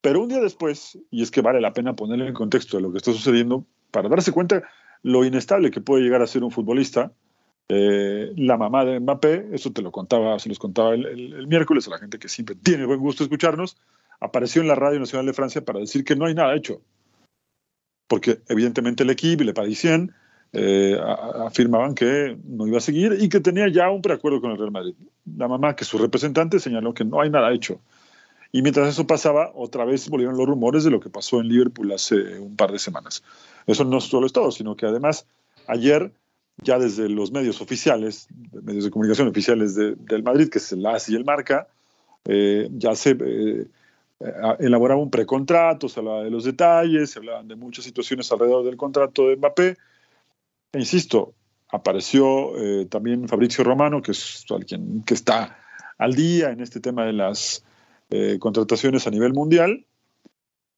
[0.00, 2.92] Pero un día después, y es que vale la pena ponerle en contexto de lo
[2.92, 4.62] que está sucediendo, para darse cuenta
[5.02, 7.12] lo inestable que puede llegar a ser un futbolista.
[7.68, 11.90] Eh, la mamá de Mbappé, eso te lo contaba, se los contaba el, miércoles a
[11.90, 13.76] la gente que siempre tiene buen gusto escucharnos,
[14.20, 16.80] apareció en la Radio Nacional de Francia para decir que no hay nada hecho.
[18.08, 20.12] Porque evidentemente el equipo y Le Parisien
[20.52, 20.96] eh,
[21.44, 24.70] afirmaban que no iba a seguir y que tenía ya un preacuerdo con el Real
[24.70, 24.94] Madrid.
[25.36, 27.80] La mamá, que su representante, señaló que no hay nada hecho.
[28.52, 31.92] Y mientras eso pasaba, otra vez volvieron los rumores de lo que pasó en Liverpool
[31.92, 33.22] hace un par de semanas.
[33.66, 35.26] Eso no solo es todo, sino que además
[35.66, 36.12] ayer
[36.62, 38.28] ya desde los medios oficiales,
[38.62, 41.68] medios de comunicación oficiales de, del Madrid, que es el AS y el Marca,
[42.24, 43.66] eh, ya se eh,
[44.58, 48.76] elaboraba un precontrato, se hablaba de los detalles, se hablaban de muchas situaciones alrededor del
[48.76, 49.76] contrato de Mbappé.
[50.72, 51.34] E insisto,
[51.68, 55.58] apareció eh, también Fabrizio Romano, que es alguien que está
[55.98, 57.64] al día en este tema de las
[58.10, 59.84] eh, contrataciones a nivel mundial,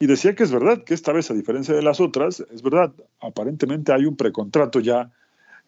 [0.00, 2.92] y decía que es verdad, que esta vez, a diferencia de las otras, es verdad,
[3.20, 5.10] aparentemente hay un precontrato ya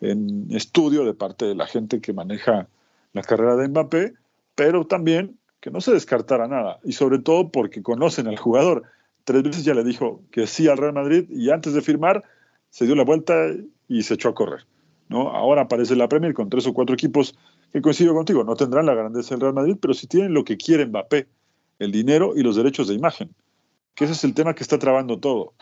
[0.01, 2.69] en estudio de parte de la gente que maneja
[3.13, 4.15] la carrera de Mbappé,
[4.55, 8.85] pero también que no se descartara nada, y sobre todo porque conocen al jugador.
[9.25, 12.25] tres veces ya le dijo que sí al Real Madrid y antes de firmar
[12.71, 13.35] se dio la vuelta
[13.89, 14.65] y se echó a correr.
[15.09, 15.29] ¿no?
[15.29, 17.37] Ahora aparece la Premier con tres o cuatro equipos
[17.73, 20.57] que coincido contigo, no tendrán la grandeza del Real Madrid, pero sí tienen lo que
[20.57, 21.29] quiere Mbappé,
[21.81, 23.35] el dinero y los derechos de imagen,
[23.97, 25.55] que ese es el tema que está trabando todo.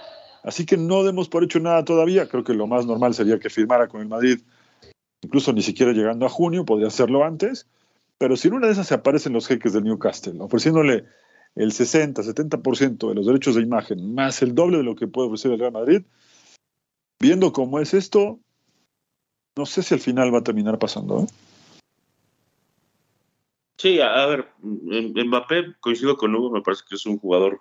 [0.42, 3.48] Así que no demos por hecho nada todavía, creo que lo más normal sería que
[3.48, 4.40] firmara con el Madrid,
[5.22, 7.66] incluso ni siquiera llegando a junio, podría hacerlo antes,
[8.18, 11.06] pero si en una de esas se aparecen los jeques del Newcastle, ofreciéndole
[11.54, 15.28] el 60, 70% de los derechos de imagen, más el doble de lo que puede
[15.28, 16.02] ofrecer el Real Madrid,
[17.20, 18.40] viendo cómo es esto,
[19.56, 21.20] no sé si al final va a terminar pasando.
[21.20, 21.26] ¿eh?
[23.78, 27.60] Sí, a, ver, Mbappé, coincido con Hugo, me parece que es un jugador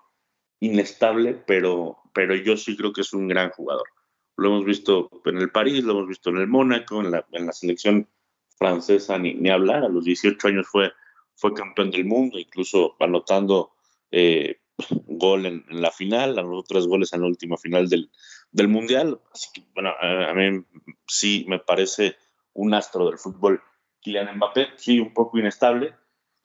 [0.59, 3.87] inestable, pero, pero yo sí creo que es un gran jugador.
[4.35, 7.45] Lo hemos visto en el París, lo hemos visto en el Mónaco, en la, en
[7.45, 8.09] la selección
[8.57, 9.83] francesa, ni, ni, hablar.
[9.83, 10.91] A los 18 años fue,
[11.35, 13.73] fue campeón del mundo, incluso anotando
[14.09, 14.59] eh,
[15.05, 18.09] gol en, la final, anotó tres goles en la última final del,
[18.51, 19.21] del Mundial.
[19.31, 20.63] Así que, bueno, a, a mí
[21.07, 22.15] sí me parece
[22.53, 23.61] un astro del fútbol.
[24.01, 25.93] Kylian Mbappé, sí, un poco inestable,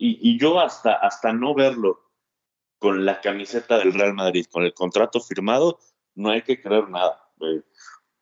[0.05, 2.11] y, yo hasta, hasta no verlo
[2.81, 5.79] con la camiseta del Real Madrid, con el contrato firmado,
[6.17, 7.31] no hay que creer nada.
[7.41, 7.63] Eh,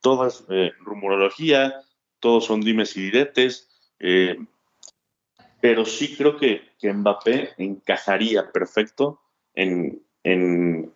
[0.03, 1.81] todo es eh, rumorología,
[2.19, 4.37] todos son dimes y diretes, eh,
[5.62, 9.23] pero sí creo que, que, Mbappé encajaría perfecto
[9.55, 10.93] en, en,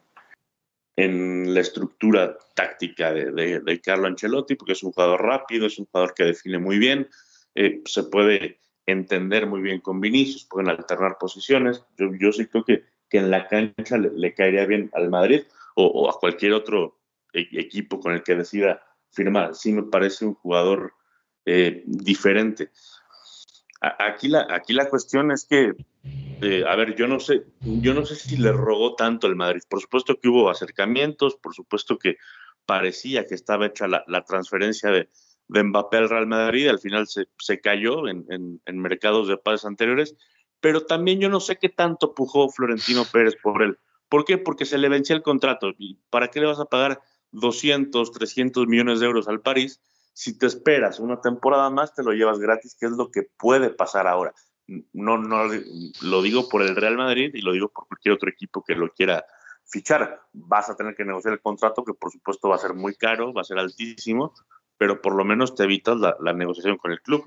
[0.97, 5.79] en la estructura táctica de, de, de, Carlo Ancelotti, porque es un jugador rápido, es
[5.79, 7.09] un jugador que define muy bien,
[7.55, 11.85] se puede entender muy bien con Vinicius, pueden alternar posiciones.
[11.97, 15.43] Yo, yo sí creo que, que en la cancha le, caería bien al Madrid
[15.75, 16.99] o, a cualquier otro
[17.33, 19.55] e, equipo con el que decida firmar.
[19.55, 20.95] Sí me parece un jugador
[21.47, 22.71] eh, diferente.
[23.81, 25.73] aquí, la, aquí la cuestión es que,
[26.43, 29.63] eh, a ver, yo no sé, yo no sé si le rogó tanto el Madrid.
[29.69, 32.17] Por supuesto que hubo acercamientos, por supuesto que
[32.67, 35.09] parecía que estaba hecha la, la transferencia de,
[35.49, 39.67] de Mbappé al Real Madrid, al final se, se cayó en, en, mercados de pases
[39.67, 40.17] anteriores,
[40.61, 43.79] pero también yo no sé qué tanto pujó Florentino Pérez por él.
[44.09, 44.39] ¿Por qué?
[44.39, 45.73] Porque se le vencía el contrato.
[45.79, 47.01] ¿Y ¿Para qué le vas a pagar
[47.33, 49.81] 200, 300 millones de euros al París?
[50.13, 53.71] Si te esperas una temporada más, te lo llevas gratis, que es lo que puede
[53.71, 54.33] pasar ahora.
[54.93, 55.45] No, no
[56.03, 58.89] lo digo por el Real Madrid y lo digo por cualquier otro equipo que lo
[58.91, 59.27] quiera
[59.67, 60.23] fichar.
[60.33, 63.33] Vas a tener que negociar el contrato, que por supuesto va a ser muy caro,
[63.33, 64.33] va a ser altísimo,
[64.79, 67.25] pero por lo menos te evitas la, negociación con el club.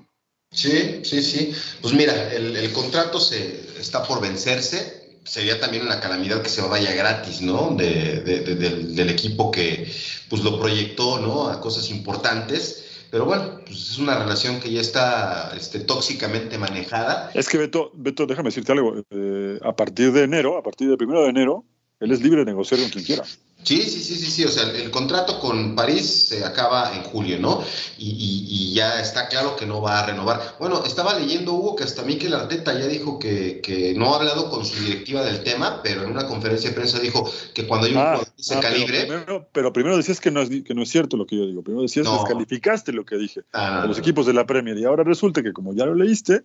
[0.50, 1.52] Sí, sí, sí.
[1.82, 5.18] Pues mira, el, contrato se está por vencerse.
[5.24, 7.74] Sería también una calamidad que se vaya gratis, ¿no?
[7.76, 9.92] De, del, equipo que
[10.30, 11.48] pues lo proyectó, ¿no?
[11.48, 12.84] A cosas importantes.
[13.10, 17.30] Pero bueno, pues es una relación que ya está este, tóxicamente manejada.
[17.34, 19.02] Es que Beto, Beto déjame decirte algo.
[19.10, 21.64] Eh, a partir de enero, a partir del primero de enero,
[22.00, 23.24] él es libre de negociar con quien quiera.
[23.64, 24.44] Sí, sí, sí, sí, sí.
[24.44, 27.62] O sea, el, contrato con París se acaba en julio, ¿no?
[27.98, 30.56] Y, ya está claro que no va a renovar.
[30.60, 34.50] Bueno, estaba leyendo, Hugo, que hasta Mikel Arteta ya dijo que, que no ha hablado
[34.50, 37.94] con su directiva del tema, pero en una conferencia de prensa dijo que cuando hay
[37.94, 39.08] un ah, de ese ah, calibre.
[39.52, 41.62] Pero primero, decías que no, es, que no es cierto lo que yo digo.
[41.62, 44.78] Primero decías que descalificaste lo que dije ah, de los equipos de la Premier.
[44.78, 46.44] Y ahora resulta que, como ya lo leíste,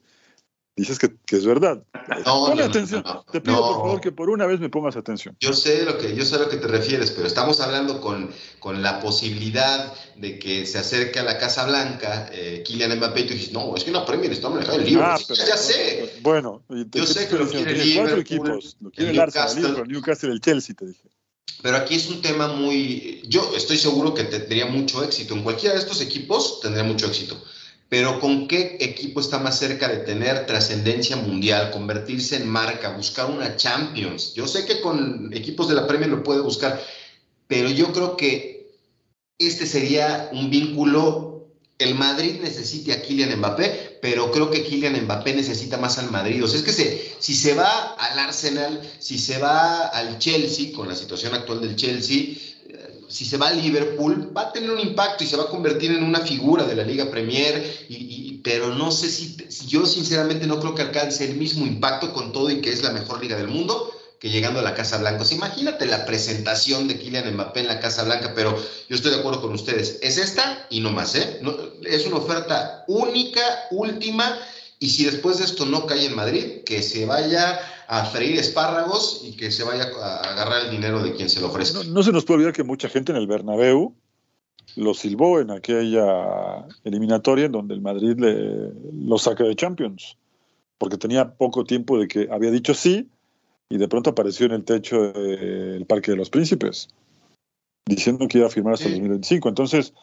[0.75, 1.83] dices que, es verdad.
[2.25, 3.03] No, atención.
[3.31, 5.35] te pido por favor que por una vez me pongas atención.
[5.39, 8.31] Yo sé lo que yo sé a lo que te refieres, pero estamos hablando con,
[8.59, 13.27] con la posibilidad de que se acerque a la Casa Blanca eh, Kylian Mbappé y
[13.27, 15.05] tú dices, no, es que no Premier está manejando el libro.
[15.05, 16.19] Ah, ya, sé.
[16.21, 20.31] Bueno, yo sé que lo quiere el cuatro equipos, lo quiere el, Arsenal, el Newcastle,
[20.31, 21.09] el Chelsea, te dije.
[21.61, 25.33] Pero aquí es un tema muy, yo estoy seguro que tendría mucho éxito.
[25.33, 27.41] En cualquiera de estos equipos tendría mucho éxito
[27.93, 33.29] pero ¿con qué equipo está más cerca de tener trascendencia mundial, convertirse en marca, buscar
[33.29, 34.33] una Champions?
[34.33, 36.81] Yo sé que con equipos de la Premier lo puede buscar,
[37.47, 38.73] pero yo creo que
[39.37, 41.49] este sería un vínculo.
[41.77, 46.43] El Madrid necesita a Kylian Mbappé, pero creo que Kylian Mbappé necesita más al Madrid.
[46.43, 50.87] O sea, es que si se va al Arsenal, si se va al Chelsea, con
[50.87, 52.37] la situación actual del Chelsea,
[53.13, 55.91] si se va a Liverpool, va a tener un impacto y se va a convertir
[55.91, 60.59] en una figura de la Liga Premier, y, pero no sé si, yo sinceramente no
[60.59, 63.47] creo que alcance el mismo impacto con todo y que es la mejor liga del
[63.47, 65.25] mundo que llegando a la Casa Blanca.
[65.31, 69.41] imagínate la presentación de Kylian Mbappé en la Casa Blanca, pero yo estoy de acuerdo
[69.41, 69.99] con ustedes.
[70.01, 71.41] Es esta y no más, ¿eh?
[71.83, 74.39] es una oferta única, última,
[74.79, 79.21] y si después de esto no cae en Madrid, que se vaya a freír espárragos
[79.23, 81.83] y que se vaya a agarrar el dinero de quien se lo ofrezca.
[81.83, 83.95] No, se nos puede olvidar que mucha gente en el Bernabéu
[84.75, 90.17] lo silbó en aquella eliminatoria en donde el Madrid le, lo saca de Champions,
[90.77, 93.09] porque tenía poco tiempo de que había dicho sí
[93.69, 96.89] y de pronto apareció en el techo del Parque de los Príncipes,
[97.85, 99.49] diciendo que iba a firmar hasta el 2025.
[99.49, 99.93] Entonces,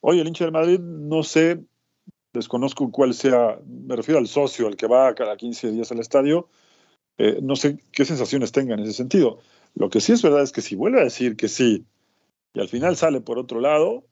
[0.00, 1.60] hoy el hincha del Madrid, no sé,
[2.32, 6.48] desconozco cuál sea, me refiero al socio, al que va cada 15 días al estadio,
[7.22, 9.40] eh, no sé qué sensaciones tenga en ese sentido.
[9.74, 11.84] Lo que sí es verdad es que si vuelve a decir que sí
[12.54, 14.04] y al final sale por otro lado,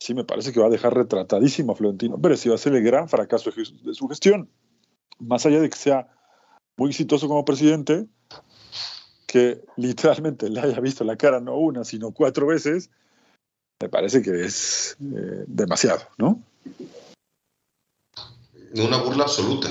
[0.00, 2.74] sí me parece que va a dejar retratadísimo a Florentino Pérez y va a ser
[2.74, 4.48] el gran fracaso de su gestión.
[5.18, 6.08] Más allá de que sea
[6.78, 8.06] muy exitoso como presidente,
[9.26, 12.88] que literalmente le haya visto la cara no una, sino cuatro veces,
[13.78, 16.42] me parece que es eh, demasiado, ¿no?
[18.74, 19.68] Una burla absoluta.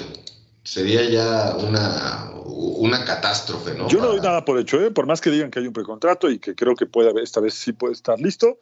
[0.64, 3.88] Sería ya una, una catástrofe, ¿no?
[3.88, 4.92] Yo no doy nada por hecho, ¿eh?
[4.92, 7.56] por más que digan que hay un precontrato y que creo que puede, esta vez
[7.56, 8.60] sí puede estar listo.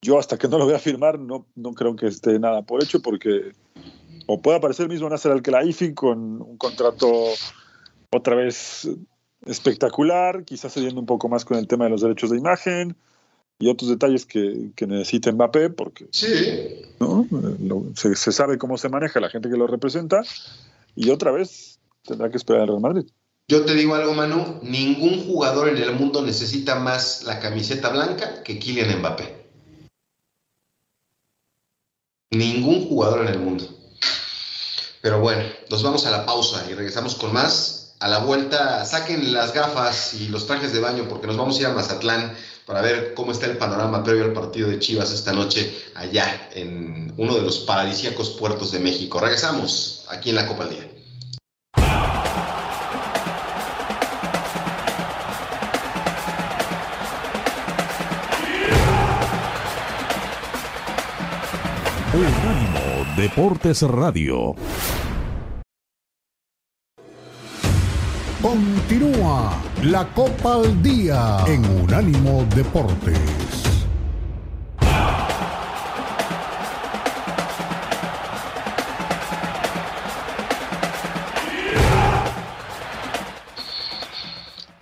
[0.00, 2.82] Yo hasta que no lo voy a firmar no, no creo que esté nada por
[2.82, 3.52] hecho porque
[4.26, 7.08] o puede aparecer el mismo Nasser Al-Khelaifi con un contrato
[8.10, 8.88] otra vez
[9.46, 12.96] espectacular, quizás cediendo un poco más con el tema de los derechos de imagen
[13.58, 16.82] y otros detalles que, que necesita Mbappé, porque sí.
[16.98, 17.26] ¿no?
[17.94, 20.22] se, se, sabe cómo se maneja la gente que lo representa,
[20.94, 23.06] y otra vez tendrá que esperar el Real Madrid.
[23.48, 28.42] Yo te digo algo, Manu, ningún jugador en el mundo necesita más la camiseta blanca
[28.42, 29.44] que Kylian Mbappé.
[32.30, 33.68] Ningún jugador en el mundo.
[35.02, 37.96] Pero bueno, nos vamos a la pausa y regresamos con más.
[38.00, 41.60] A la vuelta, saquen las gafas y los trajes de baño porque nos vamos a
[41.60, 42.34] ir a Mazatlán
[42.66, 47.12] para ver cómo está el panorama previo al partido de Chivas esta noche allá en
[47.16, 49.20] uno de los paradisíacos puertos de México.
[49.20, 50.90] Regresamos aquí en la Copa al Día.
[62.14, 64.54] Unánimo Deportes Radio.
[68.44, 73.18] Continúa la Copa al Día en Unánimo Deportes.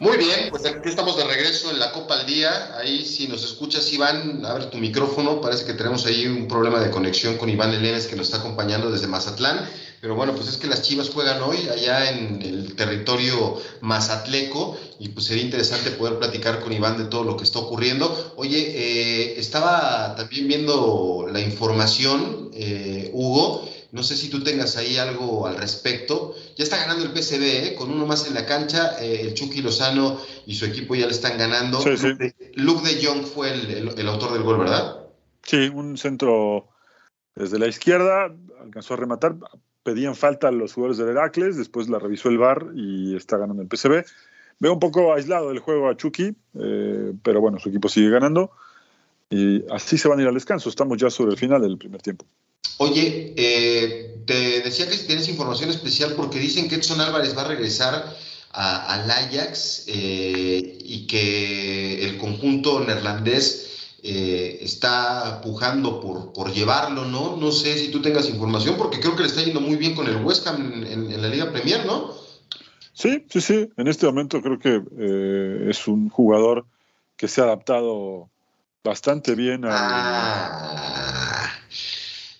[0.00, 2.76] Muy bien, pues aquí estamos de regreso en la Copa al Día.
[2.78, 5.40] Ahí si nos escuchas, Iván, abre tu micrófono.
[5.40, 8.90] Parece que tenemos ahí un problema de conexión con Iván Elenes que nos está acompañando
[8.90, 9.68] desde Mazatlán.
[10.02, 15.10] Pero bueno, pues es que las Chivas juegan hoy allá en el territorio mazatleco y
[15.10, 18.34] pues sería interesante poder platicar con Iván de todo lo que está ocurriendo.
[18.34, 24.96] Oye, eh, estaba también viendo la información, eh, Hugo, no sé si tú tengas ahí
[24.96, 26.34] algo al respecto.
[26.56, 27.74] Ya está ganando el PCB, ¿eh?
[27.78, 29.00] con uno más en la cancha.
[29.00, 31.80] Eh, el Chucky Lozano y su equipo ya le están ganando.
[31.80, 32.08] Sí, sí.
[32.54, 34.96] Luke, de, Jong fue el, el, el, autor del gol, ¿verdad?
[35.44, 36.70] Sí, un centro
[37.36, 39.36] desde la izquierda, alcanzó a rematar.
[39.82, 43.62] Pedían falta a los jugadores del Heracles, después la revisó el VAR y está ganando
[43.62, 44.04] el PCB.
[44.60, 48.52] Veo un poco aislado el juego a Chucky, eh, pero bueno, su equipo sigue ganando.
[49.28, 50.68] Y así se van a ir al descanso.
[50.68, 52.26] Estamos ya sobre el final del primer tiempo.
[52.76, 57.42] Oye, eh, te decía que si tienes información especial porque dicen que Edson Álvarez va
[57.42, 58.16] a regresar
[58.52, 63.71] al Ajax eh, y que el conjunto neerlandés
[64.04, 67.36] eh, está pujando por, por, llevarlo, ¿no?
[67.36, 70.08] No sé si tú tengas información porque creo que le está yendo muy bien con
[70.08, 72.12] el West Ham en, en, en la Liga Premier, ¿no?
[72.92, 73.70] Sí, sí, sí.
[73.76, 76.66] En este momento creo que eh, es un jugador
[77.16, 78.28] que se ha adaptado
[78.82, 79.70] bastante bien a...
[79.70, 81.52] Ah.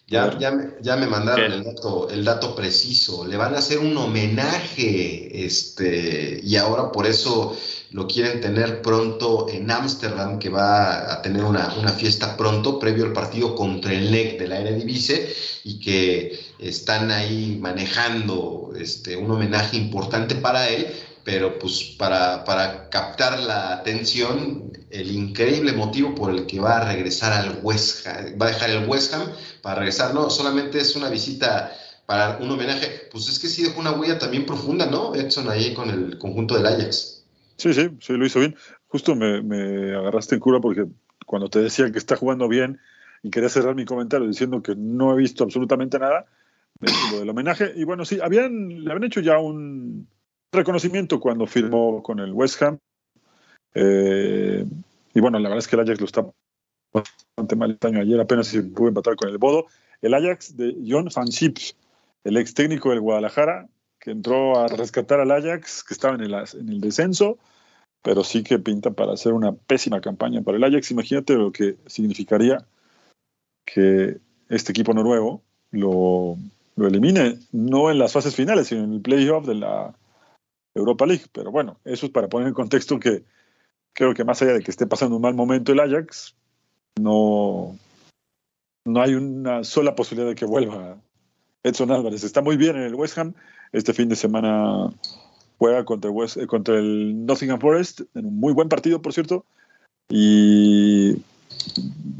[0.09, 3.27] Ya, ya, me, ya me mandaron el dato, el dato preciso.
[3.27, 7.57] Le van a hacer un homenaje, este, y ahora por eso
[7.93, 13.05] lo quieren tener pronto en Ámsterdam, que va a tener una, una, fiesta pronto, previo
[13.05, 15.29] al partido contra el NEC de la Eredivisie,
[15.65, 20.87] y que están ahí manejando este, un homenaje importante para él,
[21.25, 26.93] pero pues para, para captar la atención, el increíble motivo por el que va a
[26.93, 29.31] regresar al West Ham, va a dejar el West Ham
[29.61, 31.77] para regresar, no, solamente es una visita
[32.07, 35.15] para un homenaje, pues es que sí dejó una huella también profunda, ¿no?
[35.15, 37.12] Edson ahí con el conjunto del Ajax.
[37.63, 38.57] Sí, sí, sí, lo hizo bien.
[38.89, 40.87] Justo me, agarraste en cura porque
[41.27, 42.81] cuando te decía que está jugando bien
[43.23, 46.27] y quería cerrar mi comentario diciendo que no he visto absolutamente nada,
[47.13, 47.73] lo del homenaje.
[47.77, 50.09] Y bueno, sí, habían, le habían hecho ya un
[50.51, 52.79] reconocimiento cuando firmó con el West Ham.
[53.75, 54.67] Eh,
[55.15, 56.27] y bueno, la verdad es que el Ajax lo está
[56.93, 58.01] bastante mal este año.
[58.01, 59.67] Ayer apenas se pudo empatar con el Bodo.
[60.01, 61.29] El Ajax de John Van
[62.25, 63.69] el ex técnico del Guadalajara,
[64.01, 67.39] que entró a rescatar al Ajax, que estaba en el descenso,
[68.03, 70.91] pero sí que pinta para hacer una pésima campaña para el Ajax.
[70.91, 72.67] Imagínate lo que significaría
[73.65, 76.37] que este equipo noruego lo,
[76.77, 79.95] lo elimine, no en las fases finales, sino en el playoff de la,
[80.75, 81.25] Europa League.
[81.33, 83.25] Pero bueno, eso es para poner en contexto que
[83.93, 86.35] creo que más allá de que esté pasando un mal momento el Ajax,
[87.01, 87.77] no,
[88.85, 90.99] no hay una sola posibilidad de que vuelva
[91.63, 92.25] Edson Álvarez.
[92.25, 93.35] Está muy bien en el West Ham.
[93.73, 94.91] Este fin de semana
[95.59, 99.45] juega contra el, West, contra el Nottingham Forest, en un muy buen partido, por cierto.
[100.09, 101.17] Y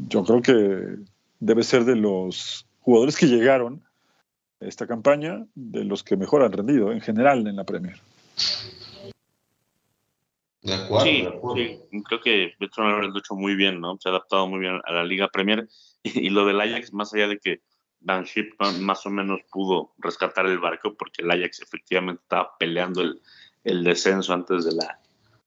[0.09, 0.97] yo creo que
[1.39, 3.81] debe ser de los jugadores que llegaron
[4.61, 7.99] a esta campaña, de los que mejor han rendido en general en la Premier.
[10.61, 11.05] De acuerdo,
[11.55, 13.97] sí, creo que Álvarez lo ha hecho muy bien, ¿no?
[13.99, 15.67] Se ha adaptado muy bien a la Liga Premier.
[16.05, 17.61] Y, y lo del Ajax, más allá de que
[18.03, 23.01] Dan Ship más o menos pudo rescatar el barco porque el Ajax efectivamente estaba peleando
[23.01, 23.21] el,
[23.63, 24.99] el descenso antes de la,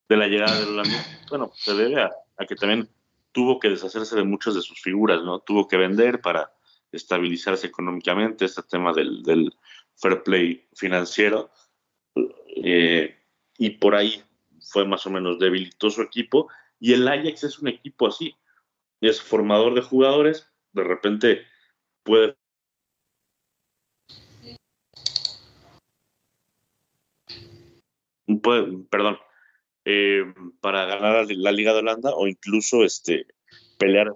[0.08, 1.04] de la llegada del Holanda.
[1.28, 2.12] Bueno, se debe a,
[2.48, 2.88] que también
[3.32, 5.40] tuvo que deshacerse de muchas de sus figuras, ¿no?
[5.40, 6.52] Tuvo que vender para
[6.92, 9.52] estabilizarse económicamente, este tema del, del
[9.96, 11.50] fair play financiero.
[12.64, 13.16] Eh,
[13.58, 14.22] y por ahí
[14.70, 16.48] fue más o menos debilitó su equipo.
[16.78, 18.34] Y el Ajax es un equipo así.
[19.00, 21.44] Es formador de jugadores, de repente
[22.02, 22.36] puede
[28.90, 29.18] perdón,
[29.84, 30.24] eh,
[30.60, 33.26] para ganar la Liga de Holanda o incluso este,
[33.78, 34.14] pelear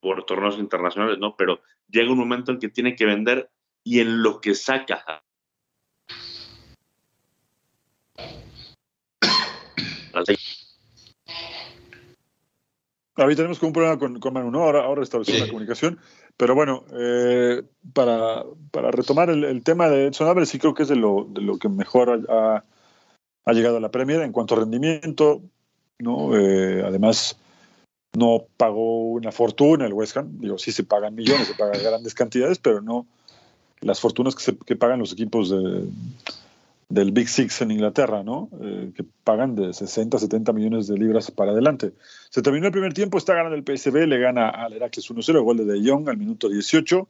[0.00, 1.36] por torneos internacionales, ¿no?
[1.36, 3.50] Pero llega un momento en que tiene que vender
[3.84, 5.22] y en lo que saca.
[13.18, 14.62] Ahí tenemos un problema con, con Manu, ¿no?
[14.62, 15.98] Ahora, ahora la comunicación.
[16.36, 17.62] Pero bueno, eh,
[17.94, 21.40] para, para, retomar el, tema de Edson Álvarez, sí creo que es de lo, de
[21.40, 22.64] lo que mejor ha,
[23.46, 25.40] ha llegado a la Premier en cuanto a rendimiento,
[25.98, 26.36] ¿no?
[26.36, 27.38] Eh, además,
[28.16, 32.14] no pagó una fortuna el West Ham, digo, sí se pagan millones, se pagan grandes
[32.14, 33.06] cantidades, pero no
[33.80, 35.88] las fortunas que, se, que pagan los equipos de,
[36.88, 38.48] del Big Six en Inglaterra, ¿no?
[38.60, 41.92] Eh, que pagan de 60, 70 millones de libras para adelante.
[42.30, 45.58] Se terminó el primer tiempo, está ganando el PSV, le gana al Heracles 1-0, gol
[45.58, 47.08] de De Jong al minuto 18,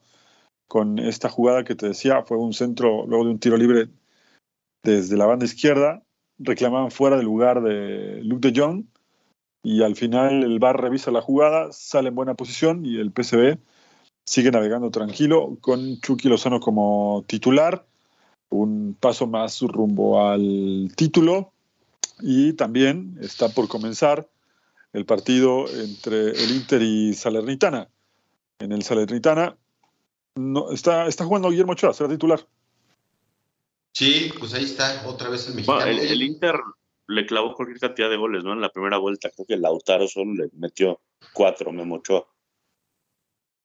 [0.68, 3.88] con esta jugada que te decía, fue un centro, luego de un tiro libre
[4.82, 6.02] desde la banda izquierda,
[6.38, 8.84] reclamaban fuera del lugar de Luke de Jong
[9.62, 13.58] y al final el VAR revisa la jugada, sale en buena posición y el PSV
[14.24, 17.84] sigue navegando tranquilo con Chucky Lozano como titular,
[18.50, 21.52] un paso más rumbo al título
[22.20, 24.28] y también está por comenzar
[24.92, 27.88] el partido entre el Inter y Salernitana.
[28.58, 29.56] En el Salernitana
[30.36, 32.46] no, está, está jugando Guillermo Ochoa, será titular.
[33.96, 35.86] Sí, pues ahí está, otra vez el mexicano.
[35.86, 36.56] el, Inter
[37.08, 38.52] le clavó cualquier cantidad de goles, ¿no?
[38.52, 41.00] En la primera vuelta, creo que Lautaro solo le metió
[41.32, 42.28] cuatro, me mochó.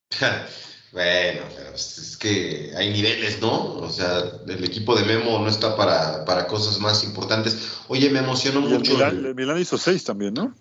[0.94, 3.80] bueno, pero es que hay niveles, ¿no?
[3.80, 7.82] O sea, el equipo de Memo no está para, para cosas más importantes.
[7.90, 9.06] Oye, me emocionó mucho.
[9.06, 10.56] El Milan, hizo seis también, ¿no?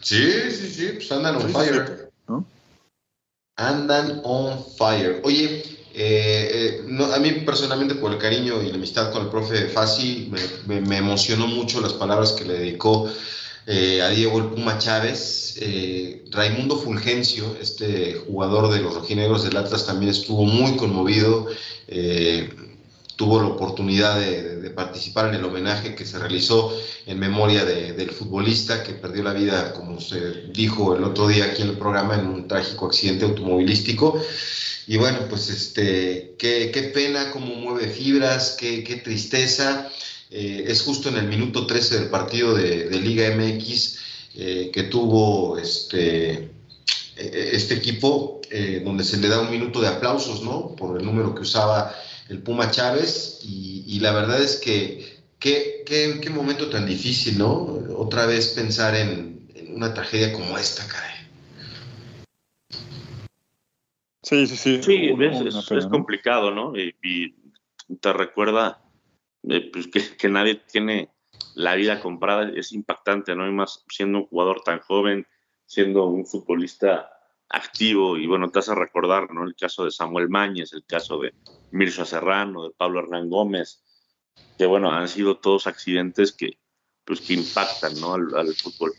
[0.00, 2.10] Sí, sí, sí, pues andan on fire.
[2.28, 2.46] ¿no?
[3.56, 5.20] Andan on fire.
[5.22, 9.68] Oye, eh, eh, a mí personalmente por el cariño y la amistad con el profe
[9.68, 10.30] Fassi
[10.66, 13.10] me, emocionó mucho las palabras que le dedicó
[13.66, 15.58] eh, a Diego el Puma Chávez.
[16.30, 21.46] Raimundo Fulgencio, este jugador de los rojinegros del Atlas, también estuvo muy conmovido.
[23.16, 26.70] Tuvo la oportunidad de, participar en el homenaje que se realizó
[27.06, 31.62] en memoria del futbolista que perdió la vida, como se dijo el otro día aquí
[31.62, 34.20] en el programa, en un trágico accidente automovilístico.
[34.86, 39.88] Y bueno, pues este, qué, qué pena, cómo mueve fibras, qué, qué tristeza.
[40.30, 43.98] Eh, es justo en el minuto 13 del partido de, Liga MX
[44.34, 46.50] eh, que tuvo este,
[47.16, 50.74] e, este equipo, eh, donde se le da un minuto de aplausos, ¿no?
[50.76, 51.94] Por el número que usaba
[52.28, 53.40] el Puma Chávez.
[53.42, 57.48] Y, la verdad es que qué, qué, qué, momento tan difícil, ¿no?
[57.96, 61.16] Otra vez pensar en, en una tragedia como esta, caray.
[64.26, 64.82] Sí, sí, sí.
[64.82, 65.14] Sí,
[65.70, 66.72] es, complicado, ¿no?
[66.76, 67.34] Y,
[68.00, 68.82] te recuerda
[69.48, 71.10] eh, pues, que, nadie tiene
[71.54, 73.46] la vida comprada, es impactante, ¿no?
[73.46, 75.28] Y más siendo un jugador tan joven,
[75.64, 77.08] siendo un futbolista
[77.48, 79.44] activo, y bueno, te hace recordar, ¿no?
[79.44, 81.34] El caso de Samuel Mañez, el caso de
[81.70, 83.82] Mirza Serrano, de Pablo Hernán Gómez,
[84.58, 86.58] que bueno, han sido todos accidentes que,
[87.04, 88.14] pues, que impactan, ¿no?
[88.14, 88.92] Al, al fútbol.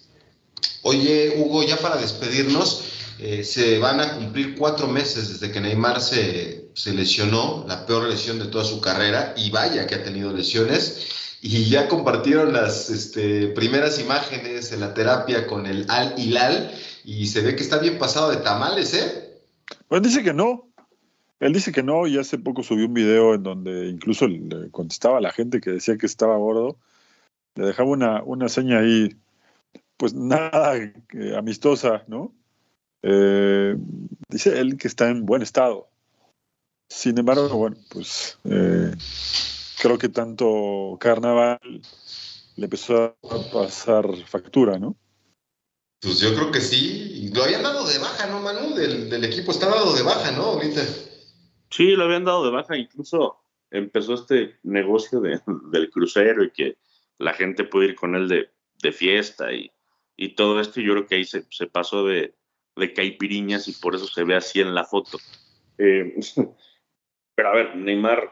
[0.84, 6.00] Oye, Hugo, ya para despedirnos, eh, se van a cumplir cuatro meses desde que Neymar
[6.02, 10.32] se, se, lesionó, la peor lesión de toda su carrera, y vaya que ha tenido
[10.32, 16.72] lesiones, y ya compartieron las este, primeras imágenes en la terapia con el Al Hilal,
[17.08, 19.42] y se ve que está bien pasado de tamales, ¿eh?
[19.88, 20.68] Pues dice que no.
[21.40, 25.20] Él dice que no, y hace poco subió un video en donde incluso le contestaba
[25.20, 26.78] a la gente que decía que estaba gordo,
[27.56, 29.16] le dejaba una, una seña ahí,
[29.96, 30.74] pues nada
[31.38, 32.34] amistosa, ¿no?
[33.04, 33.78] Eh,
[34.28, 35.88] dice él que está en buen estado.
[36.90, 38.92] Sin embargo, bueno, pues eh,
[39.82, 41.60] creo que tanto Carnaval
[42.58, 44.98] le empezó a pasar factura, ¿no?
[46.02, 47.30] Pues yo creo que sí.
[47.34, 48.76] Lo habían dado de baja, ¿no, Manu?
[48.76, 50.44] Del, equipo está dado de baja, ¿no?
[50.44, 50.82] Ahorita.
[51.70, 52.78] Sí, lo habían dado de baja.
[52.78, 53.40] Incluso
[53.72, 55.42] empezó este negocio de,
[55.72, 56.78] del crucero y que
[57.18, 59.72] la gente puede ir con él de, fiesta y,
[60.36, 60.80] todo esto.
[60.80, 62.36] Y yo creo que ahí se, pasó de,
[62.76, 65.18] de, caipiriñas y por eso se ve así en la foto.
[65.78, 66.16] Eh,
[67.36, 68.32] pero a ver, Neymar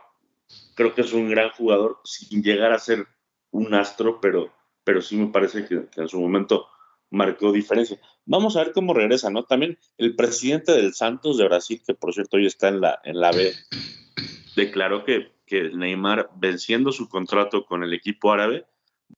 [0.75, 3.07] creo que es un gran jugador sin llegar a ser
[3.51, 4.51] un astro, pero,
[5.01, 6.67] sí me parece que en su momento
[7.15, 7.99] marcó diferencia.
[8.25, 9.43] Vamos a ver cómo regresa, ¿no?
[9.43, 13.19] También el presidente del Santos de Brasil, que por cierto hoy está en la, en
[13.19, 13.53] la B,
[14.55, 18.65] declaró que, que Neymar, venciendo su contrato con el equipo árabe,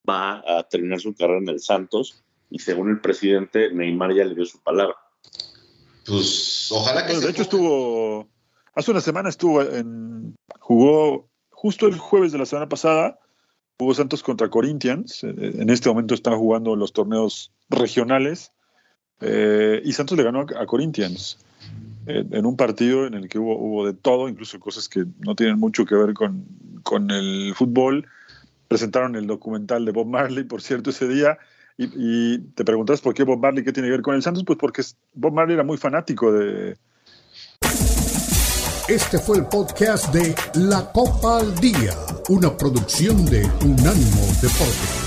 [0.08, 4.36] va a terminar su carrera en el Santos y según el presidente, Neymar ya le
[4.36, 4.96] dio su palabra.
[6.06, 7.14] Pues ojalá que...
[7.14, 8.28] Bueno, de hecho estuvo,
[8.74, 13.20] hace una semana estuvo en, jugó justo el jueves de la semana pasada,
[13.80, 18.52] jugó Santos contra Corinthians, en este momento están jugando los torneos regionales
[19.22, 21.40] eh, y Santos le ganó a, Corinthians
[22.06, 25.60] en un partido en el que hubo, hubo de todo, incluso cosas que no tienen
[25.60, 26.46] mucho que ver con,
[26.84, 28.08] con el fútbol.
[28.70, 31.38] Presentaron el documental de Bob Marley, por cierto, ese día.
[31.78, 34.46] Y, y, te preguntas por qué Bob Marley, qué tiene que ver con el Santos,
[34.46, 34.82] pues porque
[35.14, 36.78] Bob Marley era muy fanático de...
[38.88, 41.92] Este fue el podcast de La Copa al Día,
[42.30, 45.07] una producción de Unánimo Deportes.